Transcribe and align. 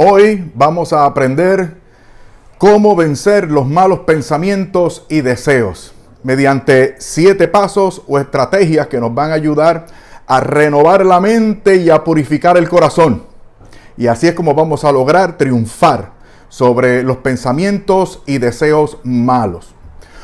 Hoy 0.00 0.48
vamos 0.54 0.92
a 0.92 1.06
aprender 1.06 1.74
cómo 2.56 2.94
vencer 2.94 3.50
los 3.50 3.66
malos 3.66 3.98
pensamientos 4.06 5.04
y 5.08 5.22
deseos 5.22 5.92
mediante 6.22 6.94
siete 7.00 7.48
pasos 7.48 8.02
o 8.06 8.20
estrategias 8.20 8.86
que 8.86 9.00
nos 9.00 9.12
van 9.12 9.32
a 9.32 9.34
ayudar 9.34 9.86
a 10.28 10.38
renovar 10.38 11.04
la 11.04 11.18
mente 11.18 11.78
y 11.78 11.90
a 11.90 12.04
purificar 12.04 12.56
el 12.56 12.68
corazón. 12.68 13.24
Y 13.96 14.06
así 14.06 14.28
es 14.28 14.34
como 14.34 14.54
vamos 14.54 14.84
a 14.84 14.92
lograr 14.92 15.36
triunfar 15.36 16.12
sobre 16.48 17.02
los 17.02 17.16
pensamientos 17.16 18.22
y 18.24 18.38
deseos 18.38 18.98
malos. 19.02 19.74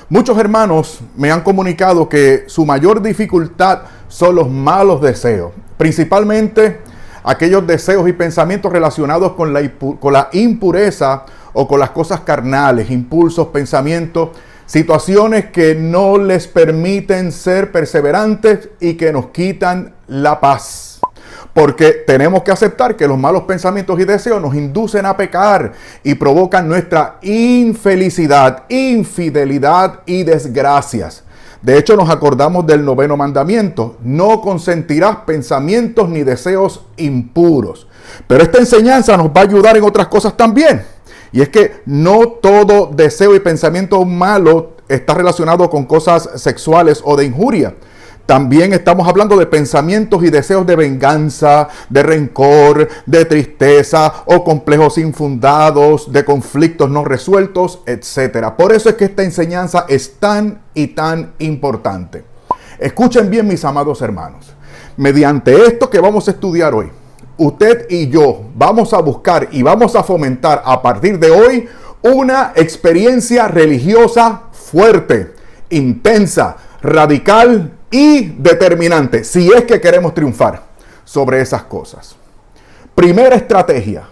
Muchos 0.09 0.39
hermanos 0.39 1.01
me 1.17 1.33
han 1.33 1.41
comunicado 1.41 2.09
que 2.09 2.45
su 2.47 2.65
mayor 2.65 3.03
dificultad 3.03 3.81
son 4.07 4.37
los 4.37 4.49
malos 4.49 5.01
deseos, 5.01 5.51
principalmente 5.77 6.94
aquellos 7.25 7.67
deseos 7.67 8.09
y 8.09 8.13
pensamientos 8.13 8.73
relacionados 8.73 9.33
con 9.33 9.53
la, 9.53 9.69
con 9.99 10.13
la 10.13 10.29
impureza 10.33 11.25
o 11.53 11.67
con 11.67 11.81
las 11.81 11.91
cosas 11.91 12.21
carnales, 12.21 12.91
impulsos, 12.91 13.49
pensamientos, 13.49 14.31
situaciones 14.67 15.47
que 15.47 15.75
no 15.75 16.19
les 16.19 16.47
permiten 16.47 17.33
ser 17.33 17.73
perseverantes 17.73 18.69
y 18.79 18.95
que 18.95 19.13
nos 19.13 19.29
quitan 19.29 19.95
la 20.07 20.39
paz. 20.41 21.01
Porque 21.53 21.93
tenemos 22.07 22.43
que 22.43 22.51
aceptar 22.51 22.97
que 22.97 23.07
los 23.07 23.19
malos 23.19 23.45
pensamientos 23.45 23.99
y 24.01 24.05
deseos 24.05 24.43
nos 24.43 24.55
inducen 24.55 25.07
a 25.07 25.17
pecar 25.17 25.73
y 26.03 26.15
provocan 26.15 26.69
nuestra 26.69 27.17
infelicidad, 27.23 28.65
infidelidad 28.69 30.01
y 30.05 30.25
desgracias. 30.25 31.24
De 31.65 31.79
hecho, 31.79 31.97
nos 31.97 32.11
acordamos 32.11 32.67
del 32.67 32.85
noveno 32.85 33.17
mandamiento. 33.17 33.97
No 34.03 34.43
consentirás 34.43 35.17
pensamientos 35.27 36.11
ni 36.11 36.23
deseos 36.23 36.83
impuros. 36.99 37.87
Pero 38.27 38.45
esta 38.45 38.59
enseñanza 38.59 39.17
nos 39.17 39.29
va 39.29 39.41
a 39.41 39.45
ayudar 39.45 39.75
en 39.79 39.85
otras 39.85 40.09
cosas 40.09 40.37
también. 40.37 40.85
Y 41.33 41.41
es 41.41 41.49
que 41.49 41.81
no 41.87 42.29
todo 42.29 42.91
deseo 42.95 43.35
y 43.35 43.41
pensamiento 43.41 44.05
malo 44.05 44.73
está 44.91 45.15
relacionado 45.15 45.71
con 45.71 45.87
cosas 45.87 46.29
sexuales 46.37 47.01
o 47.03 47.17
de 47.17 47.25
injuria. 47.25 47.75
También 48.27 48.73
estamos 48.73 49.07
hablando 49.07 49.37
de 49.37 49.45
pensamientos 49.45 50.25
y 50.25 50.31
deseos 50.31 50.67
de 50.67 50.77
venganza, 50.77 51.69
de 51.91 52.03
rencor, 52.03 52.89
de 53.05 53.25
tristeza 53.27 54.25
o 54.25 54.43
complejos 54.43 54.97
infundados, 54.97 56.11
de 56.11 56.25
conflictos 56.25 56.89
no 56.89 57.05
resueltos, 57.05 57.81
etc. 57.85 58.53
Por 58.57 58.73
eso 58.73 58.89
es 58.89 58.95
que 58.95 59.05
esta 59.05 59.23
enseñanza 59.23 59.85
es 59.89 60.19
tan 60.19 60.63
y 60.73 60.89
tan 60.89 61.35
importante. 61.39 62.25
Escuchen 62.79 63.29
bien 63.29 63.47
mis 63.47 63.63
amados 63.63 64.01
hermanos. 64.01 64.55
Mediante 64.97 65.67
esto 65.67 65.91
que 65.91 66.01
vamos 66.01 66.27
a 66.27 66.31
estudiar 66.31 66.73
hoy, 66.73 66.91
usted 67.37 67.87
y 67.91 68.09
yo 68.09 68.45
vamos 68.55 68.95
a 68.95 69.03
buscar 69.03 69.49
y 69.51 69.63
vamos 69.63 69.95
a 69.97 70.03
fomentar 70.03 70.63
a 70.65 70.81
partir 70.81 71.19
de 71.19 71.31
hoy 71.31 71.69
una 72.01 72.53
experiencia 72.57 73.49
religiosa 73.49 74.45
fuerte, 74.53 75.35
intensa, 75.69 76.57
radical 76.81 77.74
y 77.95 78.35
determinante 78.39 79.23
si 79.23 79.53
es 79.53 79.63
que 79.67 79.81
queremos 79.81 80.13
triunfar 80.15 80.65
sobre 81.05 81.41
esas 81.41 81.63
cosas. 81.63 82.17
Primera 82.93 83.37
estrategia. 83.37 84.09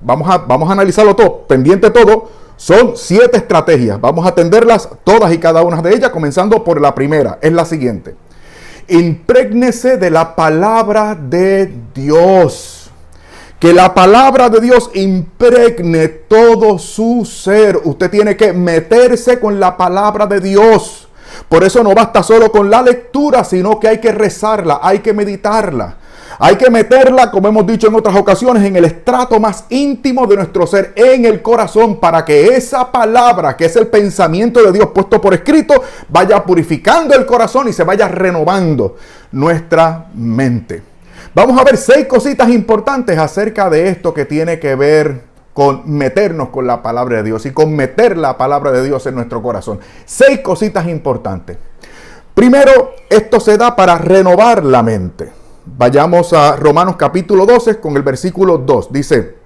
Vamos 0.00 0.28
a, 0.28 0.38
vamos 0.38 0.68
a 0.68 0.72
analizarlo 0.72 1.14
todo, 1.14 1.46
pendiente 1.46 1.88
todo. 1.90 2.30
Son 2.56 2.96
siete 2.96 3.36
estrategias. 3.36 4.00
Vamos 4.00 4.26
a 4.26 4.30
atenderlas 4.30 4.88
todas 5.04 5.32
y 5.32 5.38
cada 5.38 5.62
una 5.62 5.80
de 5.80 5.94
ellas, 5.94 6.10
comenzando 6.10 6.64
por 6.64 6.80
la 6.80 6.96
primera. 6.96 7.38
Es 7.40 7.52
la 7.52 7.64
siguiente. 7.64 8.16
Imprégnese 8.88 9.98
de 9.98 10.10
la 10.10 10.34
palabra 10.34 11.14
de 11.14 11.72
Dios. 11.94 12.90
Que 13.60 13.72
la 13.72 13.94
palabra 13.94 14.48
de 14.48 14.60
Dios 14.60 14.90
impregne 14.94 16.08
todo 16.08 16.76
su 16.80 17.24
ser. 17.24 17.80
Usted 17.84 18.10
tiene 18.10 18.36
que 18.36 18.52
meterse 18.52 19.38
con 19.38 19.60
la 19.60 19.76
palabra 19.76 20.26
de 20.26 20.40
Dios. 20.40 21.08
Por 21.48 21.64
eso 21.64 21.82
no 21.82 21.94
basta 21.94 22.22
solo 22.22 22.50
con 22.50 22.70
la 22.70 22.82
lectura, 22.82 23.44
sino 23.44 23.78
que 23.78 23.88
hay 23.88 23.98
que 23.98 24.12
rezarla, 24.12 24.80
hay 24.82 25.00
que 25.00 25.12
meditarla. 25.12 25.96
Hay 26.38 26.56
que 26.56 26.70
meterla, 26.70 27.30
como 27.30 27.48
hemos 27.48 27.66
dicho 27.66 27.88
en 27.88 27.94
otras 27.94 28.16
ocasiones, 28.16 28.64
en 28.64 28.74
el 28.76 28.84
estrato 28.84 29.38
más 29.38 29.66
íntimo 29.68 30.26
de 30.26 30.36
nuestro 30.36 30.66
ser, 30.66 30.92
en 30.96 31.24
el 31.24 31.42
corazón, 31.42 32.00
para 32.00 32.24
que 32.24 32.56
esa 32.56 32.90
palabra, 32.90 33.56
que 33.56 33.66
es 33.66 33.76
el 33.76 33.88
pensamiento 33.88 34.62
de 34.62 34.72
Dios 34.72 34.88
puesto 34.94 35.20
por 35.20 35.34
escrito, 35.34 35.82
vaya 36.08 36.42
purificando 36.42 37.14
el 37.14 37.26
corazón 37.26 37.68
y 37.68 37.72
se 37.72 37.84
vaya 37.84 38.08
renovando 38.08 38.96
nuestra 39.32 40.06
mente. 40.14 40.82
Vamos 41.34 41.60
a 41.60 41.64
ver 41.64 41.76
seis 41.76 42.06
cositas 42.06 42.48
importantes 42.50 43.18
acerca 43.18 43.70
de 43.70 43.88
esto 43.88 44.12
que 44.12 44.24
tiene 44.24 44.58
que 44.58 44.74
ver 44.74 45.31
con 45.52 45.82
meternos 45.86 46.48
con 46.48 46.66
la 46.66 46.82
palabra 46.82 47.18
de 47.18 47.24
Dios 47.24 47.46
y 47.46 47.52
con 47.52 47.74
meter 47.74 48.16
la 48.16 48.36
palabra 48.36 48.72
de 48.72 48.84
Dios 48.84 49.06
en 49.06 49.14
nuestro 49.14 49.42
corazón. 49.42 49.80
Seis 50.04 50.40
cositas 50.40 50.86
importantes. 50.88 51.58
Primero, 52.34 52.94
esto 53.10 53.40
se 53.40 53.58
da 53.58 53.76
para 53.76 53.98
renovar 53.98 54.64
la 54.64 54.82
mente. 54.82 55.30
Vayamos 55.66 56.32
a 56.32 56.56
Romanos 56.56 56.96
capítulo 56.96 57.46
12 57.46 57.78
con 57.78 57.96
el 57.96 58.02
versículo 58.02 58.58
2. 58.58 58.92
Dice, 58.92 59.41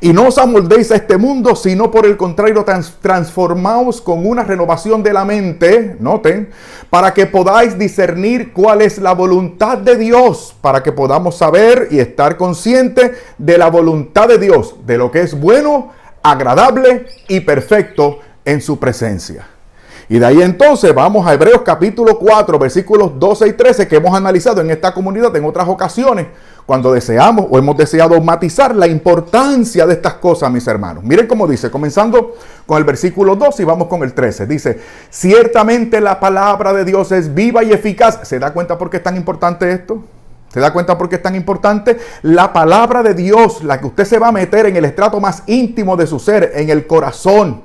y 0.00 0.12
no 0.12 0.28
os 0.28 0.38
amoldéis 0.38 0.90
a 0.90 0.96
este 0.96 1.16
mundo, 1.16 1.56
sino 1.56 1.90
por 1.90 2.06
el 2.06 2.16
contrario 2.16 2.64
transformaos 3.00 4.00
con 4.00 4.26
una 4.26 4.44
renovación 4.44 5.02
de 5.02 5.12
la 5.12 5.24
mente, 5.24 5.96
noten, 5.98 6.50
para 6.90 7.12
que 7.12 7.26
podáis 7.26 7.78
discernir 7.78 8.52
cuál 8.52 8.82
es 8.82 8.98
la 8.98 9.12
voluntad 9.12 9.78
de 9.78 9.96
Dios, 9.96 10.54
para 10.60 10.82
que 10.82 10.92
podamos 10.92 11.36
saber 11.36 11.88
y 11.90 11.98
estar 11.98 12.36
conscientes 12.36 13.12
de 13.38 13.58
la 13.58 13.68
voluntad 13.70 14.28
de 14.28 14.38
Dios, 14.38 14.76
de 14.86 14.98
lo 14.98 15.10
que 15.10 15.22
es 15.22 15.38
bueno, 15.38 15.92
agradable 16.22 17.06
y 17.28 17.40
perfecto 17.40 18.20
en 18.44 18.60
su 18.60 18.78
presencia. 18.78 19.46
Y 20.10 20.18
de 20.18 20.24
ahí 20.24 20.40
entonces 20.40 20.94
vamos 20.94 21.26
a 21.26 21.34
Hebreos 21.34 21.60
capítulo 21.62 22.18
4, 22.18 22.58
versículos 22.58 23.18
12 23.18 23.48
y 23.48 23.52
13 23.52 23.88
que 23.88 23.96
hemos 23.96 24.16
analizado 24.16 24.62
en 24.62 24.70
esta 24.70 24.94
comunidad 24.94 25.36
en 25.36 25.44
otras 25.44 25.68
ocasiones 25.68 26.28
cuando 26.68 26.92
deseamos 26.92 27.46
o 27.48 27.56
hemos 27.56 27.78
deseado 27.78 28.20
matizar 28.20 28.76
la 28.76 28.86
importancia 28.86 29.86
de 29.86 29.94
estas 29.94 30.12
cosas, 30.16 30.50
mis 30.50 30.66
hermanos. 30.66 31.02
Miren 31.02 31.26
cómo 31.26 31.46
dice, 31.48 31.70
comenzando 31.70 32.34
con 32.66 32.76
el 32.76 32.84
versículo 32.84 33.36
2 33.36 33.60
y 33.60 33.64
vamos 33.64 33.88
con 33.88 34.02
el 34.02 34.12
13. 34.12 34.46
Dice, 34.46 34.78
ciertamente 35.08 35.98
la 36.02 36.20
palabra 36.20 36.74
de 36.74 36.84
Dios 36.84 37.10
es 37.10 37.32
viva 37.32 37.64
y 37.64 37.72
eficaz. 37.72 38.18
¿Se 38.24 38.38
da 38.38 38.52
cuenta 38.52 38.76
por 38.76 38.90
qué 38.90 38.98
es 38.98 39.02
tan 39.02 39.16
importante 39.16 39.72
esto? 39.72 40.04
¿Se 40.52 40.60
da 40.60 40.70
cuenta 40.70 40.98
por 40.98 41.08
qué 41.08 41.16
es 41.16 41.22
tan 41.22 41.34
importante? 41.34 41.96
La 42.20 42.52
palabra 42.52 43.02
de 43.02 43.14
Dios, 43.14 43.64
la 43.64 43.80
que 43.80 43.86
usted 43.86 44.04
se 44.04 44.18
va 44.18 44.28
a 44.28 44.32
meter 44.32 44.66
en 44.66 44.76
el 44.76 44.84
estrato 44.84 45.20
más 45.20 45.44
íntimo 45.46 45.96
de 45.96 46.06
su 46.06 46.18
ser, 46.18 46.52
en 46.54 46.68
el 46.68 46.86
corazón, 46.86 47.62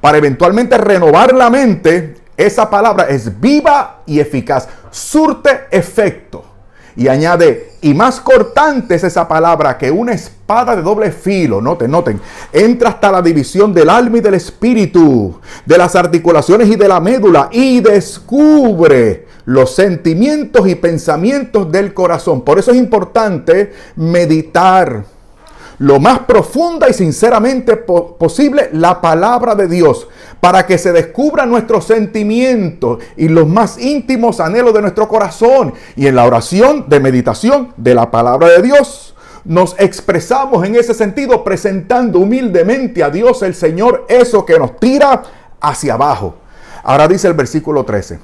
para 0.00 0.18
eventualmente 0.18 0.78
renovar 0.78 1.34
la 1.34 1.50
mente, 1.50 2.18
esa 2.36 2.70
palabra 2.70 3.08
es 3.08 3.40
viva 3.40 4.02
y 4.06 4.20
eficaz, 4.20 4.68
surte 4.92 5.62
efecto. 5.72 6.53
Y 6.96 7.08
añade, 7.08 7.72
y 7.80 7.92
más 7.92 8.20
cortante 8.20 8.94
es 8.94 9.04
esa 9.04 9.26
palabra 9.26 9.76
que 9.76 9.90
una 9.90 10.12
espada 10.12 10.76
de 10.76 10.82
doble 10.82 11.10
filo, 11.10 11.60
noten, 11.60 11.90
noten, 11.90 12.20
entra 12.52 12.90
hasta 12.90 13.10
la 13.10 13.20
división 13.20 13.74
del 13.74 13.90
alma 13.90 14.18
y 14.18 14.20
del 14.20 14.34
espíritu, 14.34 15.40
de 15.66 15.78
las 15.78 15.96
articulaciones 15.96 16.68
y 16.68 16.76
de 16.76 16.88
la 16.88 17.00
médula, 17.00 17.48
y 17.50 17.80
descubre 17.80 19.26
los 19.46 19.74
sentimientos 19.74 20.68
y 20.68 20.76
pensamientos 20.76 21.70
del 21.70 21.92
corazón. 21.92 22.42
Por 22.42 22.58
eso 22.58 22.70
es 22.70 22.76
importante 22.76 23.72
meditar 23.96 25.04
lo 25.84 26.00
más 26.00 26.20
profunda 26.20 26.88
y 26.88 26.94
sinceramente 26.94 27.76
posible 27.76 28.70
la 28.72 29.02
palabra 29.02 29.54
de 29.54 29.68
Dios 29.68 30.08
para 30.40 30.64
que 30.64 30.78
se 30.78 30.92
descubran 30.92 31.50
nuestros 31.50 31.84
sentimientos 31.84 33.00
y 33.18 33.28
los 33.28 33.46
más 33.46 33.76
íntimos 33.76 34.40
anhelos 34.40 34.72
de 34.72 34.80
nuestro 34.80 35.06
corazón. 35.08 35.74
Y 35.94 36.06
en 36.06 36.14
la 36.16 36.24
oración 36.24 36.86
de 36.88 37.00
meditación 37.00 37.74
de 37.76 37.94
la 37.94 38.10
palabra 38.10 38.48
de 38.48 38.62
Dios, 38.62 39.14
nos 39.44 39.78
expresamos 39.78 40.64
en 40.64 40.74
ese 40.74 40.94
sentido 40.94 41.44
presentando 41.44 42.18
humildemente 42.20 43.04
a 43.04 43.10
Dios 43.10 43.42
el 43.42 43.54
Señor 43.54 44.06
eso 44.08 44.46
que 44.46 44.58
nos 44.58 44.80
tira 44.80 45.22
hacia 45.60 45.94
abajo. 45.94 46.36
Ahora 46.82 47.08
dice 47.08 47.28
el 47.28 47.34
versículo 47.34 47.84
13. 47.84 48.20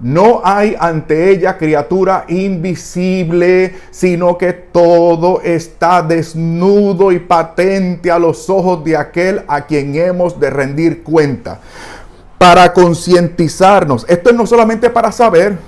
No 0.00 0.40
hay 0.42 0.74
ante 0.80 1.30
ella 1.30 1.58
criatura 1.58 2.24
invisible, 2.28 3.74
sino 3.90 4.38
que 4.38 4.54
todo 4.54 5.42
está 5.42 6.00
desnudo 6.00 7.12
y 7.12 7.18
patente 7.18 8.10
a 8.10 8.18
los 8.18 8.48
ojos 8.48 8.82
de 8.82 8.96
aquel 8.96 9.42
a 9.46 9.66
quien 9.66 9.94
hemos 9.94 10.40
de 10.40 10.48
rendir 10.48 11.02
cuenta. 11.02 11.60
Para 12.38 12.72
concientizarnos, 12.72 14.06
esto 14.08 14.30
es 14.30 14.36
no 14.36 14.46
solamente 14.46 14.88
para 14.88 15.12
saber, 15.12 15.58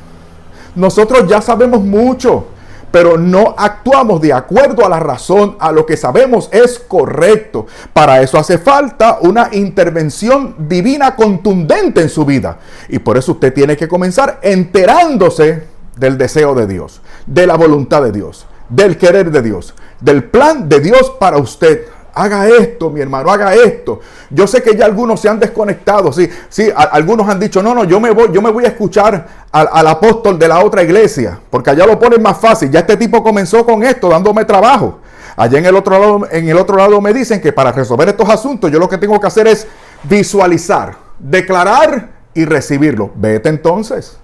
nosotros 0.75 1.29
ya 1.29 1.43
sabemos 1.43 1.83
mucho 1.83 2.47
pero 2.93 3.17
no 3.17 3.55
actuamos 3.57 4.21
de 4.21 4.33
acuerdo 4.33 4.87
a 4.87 4.89
la 4.89 5.01
razón, 5.01 5.57
a 5.59 5.73
lo 5.73 5.85
que 5.87 5.97
sabemos 5.97 6.49
es 6.53 6.79
correcto. 6.79 7.67
Para 7.93 8.23
eso 8.23 8.39
hace 8.39 8.59
falta 8.59 9.19
una 9.23 9.49
intervención 9.53 10.55
divina 10.69 11.17
contundente 11.17 12.03
en 12.03 12.09
su 12.11 12.25
vida. 12.25 12.59
Y 12.89 13.01
por 13.01 13.17
eso 13.17 13.33
usted 13.33 13.53
tiene 13.53 13.77
que 13.77 13.89
comenzar 13.89 14.39
enterándose 14.43 15.65
del 15.97 16.19
deseo 16.19 16.55
de 16.55 16.67
Dios, 16.67 17.01
de 17.27 17.47
la 17.47 17.57
voluntad 17.57 18.03
de 18.03 18.13
Dios, 18.13 18.47
del 18.69 18.99
querer 18.99 19.31
de 19.31 19.43
Dios, 19.43 19.75
del 20.01 20.25
plan 20.25 20.69
de 20.69 20.81
Dios 20.81 21.13
para 21.19 21.39
usted. 21.39 21.87
Haga 22.15 22.47
esto, 22.47 22.91
mi 22.91 23.01
hermano, 23.01 23.31
haga 23.31 23.55
esto. 23.55 24.01
Yo 24.29 24.47
sé 24.47 24.63
que 24.63 24.77
ya 24.77 24.85
algunos 24.85 25.21
se 25.21 25.29
han 25.29 25.41
desconectado, 25.41 26.13
sí, 26.13 26.29
sí, 26.49 26.69
algunos 26.75 27.29
han 27.29 27.41
dicho, 27.41 27.63
no, 27.63 27.75
no, 27.75 27.85
yo 27.85 28.01
me 28.01 28.11
voy, 28.11 28.29
yo 28.33 28.43
me 28.43 28.51
voy 28.51 28.65
a 28.65 28.69
escuchar 28.69 29.27
al, 29.51 29.69
al, 29.73 29.87
apóstol 29.87 30.39
de 30.39 30.49
la 30.49 30.61
otra 30.61 30.83
iglesia, 30.83 31.39
porque 31.49 31.71
allá 31.71 31.87
lo 31.87 31.99
ponen 31.99 32.21
más 32.21 32.39
fácil. 32.39 32.71
Ya 32.71 32.81
este 32.81 32.97
tipo 32.97 33.23
comenzó 33.23 33.65
con 33.65 33.83
esto, 33.83 34.09
dándome 34.09 34.45
trabajo. 34.45 35.01
Allá 35.37 35.59
en 35.59 35.67
el 35.67 35.75
otro 35.75 35.99
lado, 35.99 36.29
en 36.31 36.49
el 36.49 36.57
otro 36.59 36.77
lado 36.77 37.01
me 37.01 37.13
dicen 37.13 37.41
que 37.41 37.53
para 37.53 37.73
resolver 37.73 38.09
estos 38.09 38.29
asuntos, 38.29 38.71
yo 38.71 38.79
lo 38.79 38.89
que 38.89 38.99
tengo 38.99 39.19
que 39.19 39.27
hacer 39.27 39.47
es 39.47 39.67
visualizar, 40.03 40.97
declarar 41.19 42.11
y 42.35 42.45
recibirlo. 42.45 43.11
Vete 43.15 43.49
entonces, 43.49 44.19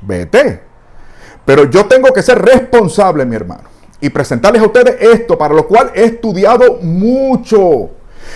vete. 0.00 0.62
Pero 1.44 1.64
yo 1.64 1.86
tengo 1.86 2.12
que 2.12 2.22
ser 2.22 2.40
responsable, 2.42 3.24
mi 3.24 3.36
hermano, 3.36 3.62
y 4.00 4.10
presentarles 4.10 4.62
a 4.62 4.66
ustedes 4.66 4.96
esto, 5.00 5.36
para 5.36 5.54
lo 5.54 5.66
cual 5.66 5.90
he 5.94 6.04
estudiado 6.04 6.78
mucho. 6.82 7.90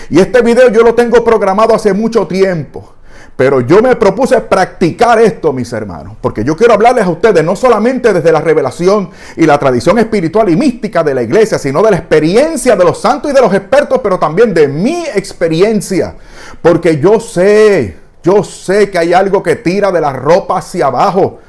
Y 0.09 0.19
este 0.19 0.41
video 0.41 0.69
yo 0.69 0.81
lo 0.81 0.93
tengo 0.93 1.23
programado 1.23 1.73
hace 1.73 1.93
mucho 1.93 2.27
tiempo. 2.27 2.95
Pero 3.35 3.59
yo 3.59 3.81
me 3.81 3.97
propuse 3.97 4.39
practicar 4.39 5.19
esto, 5.19 5.51
mis 5.51 5.71
hermanos, 5.73 6.15
porque 6.21 6.45
yo 6.45 6.55
quiero 6.55 6.73
hablarles 6.73 7.03
a 7.03 7.09
ustedes 7.09 7.43
no 7.43 7.55
solamente 7.57 8.13
desde 8.13 8.31
la 8.31 8.39
revelación 8.39 9.09
y 9.35 9.45
la 9.45 9.59
tradición 9.59 9.99
espiritual 9.99 10.47
y 10.49 10.55
mística 10.55 11.03
de 11.03 11.13
la 11.13 11.21
iglesia, 11.21 11.59
sino 11.59 11.83
de 11.83 11.91
la 11.91 11.97
experiencia 11.97 12.77
de 12.77 12.85
los 12.85 13.01
santos 13.01 13.29
y 13.29 13.33
de 13.33 13.41
los 13.41 13.53
expertos, 13.53 13.99
pero 14.01 14.17
también 14.17 14.53
de 14.53 14.69
mi 14.69 15.05
experiencia. 15.13 16.15
Porque 16.61 16.97
yo 16.97 17.19
sé, 17.19 17.97
yo 18.23 18.41
sé 18.41 18.89
que 18.89 18.99
hay 18.99 19.11
algo 19.11 19.43
que 19.43 19.57
tira 19.57 19.91
de 19.91 19.99
la 19.99 20.13
ropa 20.13 20.59
hacia 20.59 20.85
abajo. 20.85 21.39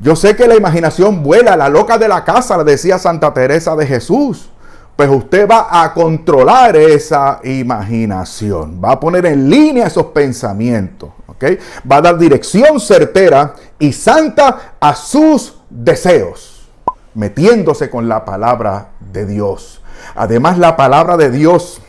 Yo 0.00 0.16
sé 0.16 0.34
que 0.34 0.48
la 0.48 0.56
imaginación 0.56 1.22
vuela, 1.22 1.56
la 1.56 1.68
loca 1.68 1.98
de 1.98 2.08
la 2.08 2.24
casa, 2.24 2.56
le 2.56 2.64
decía 2.64 2.98
Santa 2.98 3.34
Teresa 3.34 3.76
de 3.76 3.86
Jesús. 3.86 4.50
Pues 4.96 5.08
usted 5.10 5.48
va 5.48 5.82
a 5.82 5.94
controlar 5.94 6.76
esa 6.76 7.40
imaginación, 7.44 8.80
va 8.84 8.92
a 8.92 9.00
poner 9.00 9.24
en 9.24 9.48
línea 9.48 9.86
esos 9.86 10.06
pensamientos, 10.06 11.10
¿ok? 11.26 11.44
Va 11.90 11.96
a 11.96 12.02
dar 12.02 12.18
dirección 12.18 12.78
certera 12.78 13.54
y 13.78 13.94
santa 13.94 14.74
a 14.78 14.94
sus 14.94 15.54
deseos, 15.70 16.68
metiéndose 17.14 17.88
con 17.88 18.08
la 18.08 18.26
palabra 18.26 18.88
de 19.00 19.24
Dios. 19.24 19.80
Además, 20.14 20.58
la 20.58 20.76
palabra 20.76 21.16
de 21.16 21.30
Dios 21.30 21.80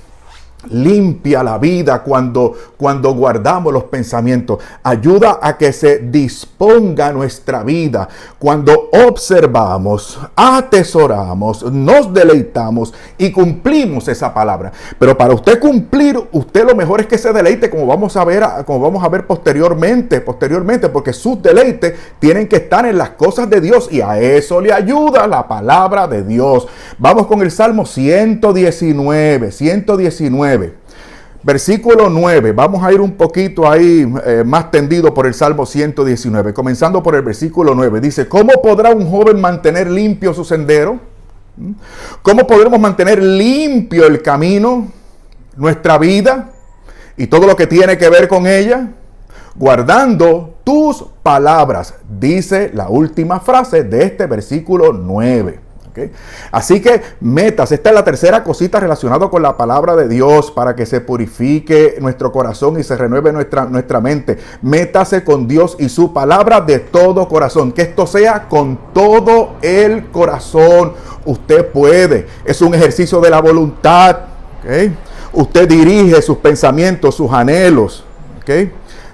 limpia 0.69 1.43
la 1.43 1.57
vida 1.57 2.03
cuando, 2.03 2.53
cuando 2.77 3.13
guardamos 3.13 3.73
los 3.73 3.85
pensamientos. 3.85 4.59
Ayuda 4.83 5.39
a 5.41 5.57
que 5.57 5.73
se 5.73 5.99
disponga 5.99 7.11
nuestra 7.11 7.63
vida 7.63 8.07
cuando 8.37 8.89
observamos, 9.07 10.19
atesoramos, 10.35 11.63
nos 11.71 12.13
deleitamos 12.13 12.93
y 13.17 13.31
cumplimos 13.31 14.07
esa 14.07 14.33
palabra. 14.33 14.71
Pero 14.99 15.17
para 15.17 15.33
usted 15.33 15.59
cumplir, 15.59 16.19
usted 16.31 16.65
lo 16.65 16.75
mejor 16.75 17.01
es 17.01 17.07
que 17.07 17.17
se 17.17 17.33
deleite, 17.33 17.69
como 17.69 17.85
vamos 17.85 18.15
a 18.17 18.25
ver, 18.25 18.43
como 18.65 18.79
vamos 18.79 19.03
a 19.03 19.09
ver 19.09 19.25
posteriormente, 19.25 20.21
posteriormente, 20.21 20.89
porque 20.89 21.13
sus 21.13 21.41
deleites 21.41 21.93
tienen 22.19 22.47
que 22.47 22.57
estar 22.57 22.85
en 22.85 22.97
las 22.97 23.11
cosas 23.11 23.49
de 23.49 23.61
Dios 23.61 23.89
y 23.91 24.01
a 24.01 24.19
eso 24.19 24.61
le 24.61 24.73
ayuda 24.73 25.27
la 25.27 25.47
palabra 25.47 26.07
de 26.07 26.23
Dios. 26.23 26.67
Vamos 26.97 27.27
con 27.27 27.41
el 27.41 27.51
Salmo 27.51 27.85
119, 27.85 29.51
119. 29.51 30.50
Versículo 31.44 32.07
9, 32.07 32.51
vamos 32.51 32.83
a 32.83 32.94
ir 32.94 33.01
un 33.01 33.13
poquito 33.13 33.68
ahí 33.68 34.07
eh, 34.25 34.44
más 34.45 34.69
tendido 34.69 35.12
por 35.12 35.25
el 35.25 35.33
Salmo 35.33 35.65
119, 35.65 36.53
comenzando 36.53 37.01
por 37.01 37.15
el 37.15 37.24
versículo 37.24 37.74
9. 37.74 38.00
Dice, 38.00 38.27
¿cómo 38.27 38.62
podrá 38.62 38.92
un 38.92 39.09
joven 39.09 39.42
mantener 39.42 39.89
limpio 39.89 40.36
su 40.36 40.45
sendero? 40.45 41.00
¿Mm? 41.57 41.71
¿Cómo 42.21 42.45
podremos 42.45 42.80
mantener 42.80 43.24
limpio 43.24 44.06
el 44.06 44.21
camino, 44.21 44.92
nuestra 45.56 45.98
vida 45.98 46.51
y 47.18 47.25
todo 47.25 47.48
lo 47.48 47.56
que 47.56 47.65
tiene 47.65 47.98
que 47.98 48.09
ver 48.09 48.27
con 48.27 48.45
ella? 48.45 48.89
Guardando 49.56 50.57
tus 50.63 51.03
palabras, 51.24 51.95
dice 52.19 52.69
la 52.71 52.88
última 52.88 53.39
frase 53.39 53.83
de 53.83 54.03
este 54.03 54.27
versículo 54.27 54.94
9. 54.94 55.70
Así 56.51 56.81
que 56.81 57.01
metas, 57.19 57.71
esta 57.71 57.89
es 57.89 57.95
la 57.95 58.03
tercera 58.03 58.43
cosita 58.43 58.79
relacionada 58.79 59.29
con 59.29 59.41
la 59.41 59.57
palabra 59.57 59.95
de 59.95 60.07
Dios 60.07 60.51
para 60.51 60.75
que 60.75 60.85
se 60.85 61.01
purifique 61.01 61.97
nuestro 61.99 62.31
corazón 62.31 62.79
y 62.79 62.83
se 62.83 62.95
renueve 62.95 63.31
nuestra, 63.31 63.65
nuestra 63.65 63.99
mente. 63.99 64.38
Métase 64.61 65.23
con 65.23 65.47
Dios 65.47 65.75
y 65.79 65.89
su 65.89 66.13
palabra 66.13 66.61
de 66.61 66.79
todo 66.79 67.27
corazón. 67.27 67.71
Que 67.71 67.83
esto 67.83 68.07
sea 68.07 68.47
con 68.47 68.79
todo 68.93 69.55
el 69.61 70.07
corazón. 70.11 70.93
Usted 71.25 71.67
puede. 71.67 72.27
Es 72.45 72.61
un 72.61 72.73
ejercicio 72.73 73.19
de 73.19 73.29
la 73.29 73.41
voluntad. 73.41 74.17
Usted 75.33 75.67
dirige 75.67 76.21
sus 76.21 76.38
pensamientos, 76.38 77.15
sus 77.15 77.31
anhelos. 77.31 78.05
¿okay? 78.41 78.71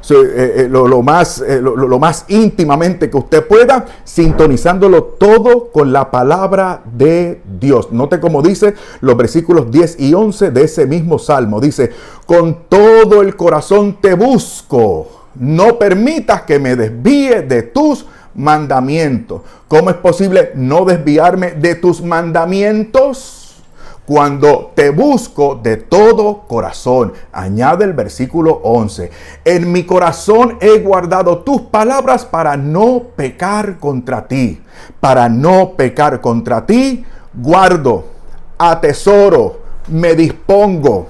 Eh, 0.09 0.63
eh, 0.63 0.67
lo, 0.69 1.01
más, 1.01 1.41
eh, 1.41 1.61
lo, 1.61 1.99
más 1.99 2.25
íntimamente 2.29 3.09
que 3.09 3.17
usted 3.17 3.45
pueda, 3.45 3.85
sintonizándolo 4.05 5.03
todo 5.03 5.69
con 5.71 5.91
la 5.91 6.11
palabra 6.11 6.81
de 6.93 7.41
Dios. 7.59 7.91
Note 7.91 8.19
como 8.19 8.41
dice 8.41 8.73
los 9.01 9.17
versículos 9.17 9.69
10 9.69 9.99
y 9.99 10.13
11 10.13 10.51
de 10.51 10.63
ese 10.63 10.85
mismo 10.85 11.19
salmo. 11.19 11.59
Dice, 11.59 11.91
con 12.25 12.69
todo 12.69 13.21
el 13.21 13.35
corazón 13.35 13.97
te 13.99 14.13
busco, 14.13 15.07
no 15.35 15.77
permitas 15.77 16.43
que 16.43 16.59
me 16.59 16.75
desvíe 16.75 17.41
de 17.41 17.63
tus 17.63 18.05
mandamientos. 18.33 19.41
¿Cómo 19.67 19.89
es 19.89 19.97
posible 19.97 20.51
no 20.55 20.85
desviarme 20.85 21.51
de 21.51 21.75
tus 21.75 22.01
mandamientos? 22.01 23.36
Cuando 24.07 24.71
te 24.73 24.89
busco 24.89 25.59
de 25.61 25.75
todo 25.75 26.45
corazón. 26.47 27.11
Añade 27.33 27.83
el 27.83 27.91
versículo 27.91 28.61
11. 28.63 29.11
En 29.43 29.69
mi 29.69 29.83
corazón 29.83 30.57
he 30.61 30.79
guardado 30.79 31.39
tus 31.39 31.63
palabras 31.63 32.23
para 32.23 32.55
no 32.55 33.03
pecar 33.17 33.79
contra 33.79 34.25
ti. 34.25 34.61
Para 35.01 35.27
no 35.27 35.73
pecar 35.73 36.21
contra 36.21 36.65
ti, 36.65 37.03
guardo, 37.33 38.05
atesoro, 38.57 39.59
me 39.89 40.15
dispongo 40.15 41.07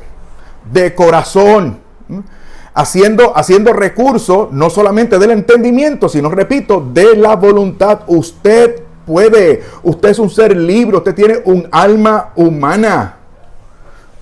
de 0.74 0.96
corazón. 0.96 1.78
Haciendo, 2.74 3.38
haciendo 3.38 3.74
recurso 3.74 4.50
no 4.52 4.72
solamente 4.72 5.20
del 5.20 5.32
entendimiento, 5.32 6.10
sino, 6.10 6.32
repito, 6.32 6.84
de 6.94 7.16
la 7.16 7.36
voluntad. 7.36 8.02
Usted 8.08 8.87
puede. 9.08 9.64
Usted 9.82 10.10
es 10.10 10.20
un 10.20 10.30
ser 10.30 10.56
libre, 10.56 10.98
usted 10.98 11.16
tiene 11.16 11.40
un 11.46 11.68
alma 11.72 12.32
humana. 12.36 13.16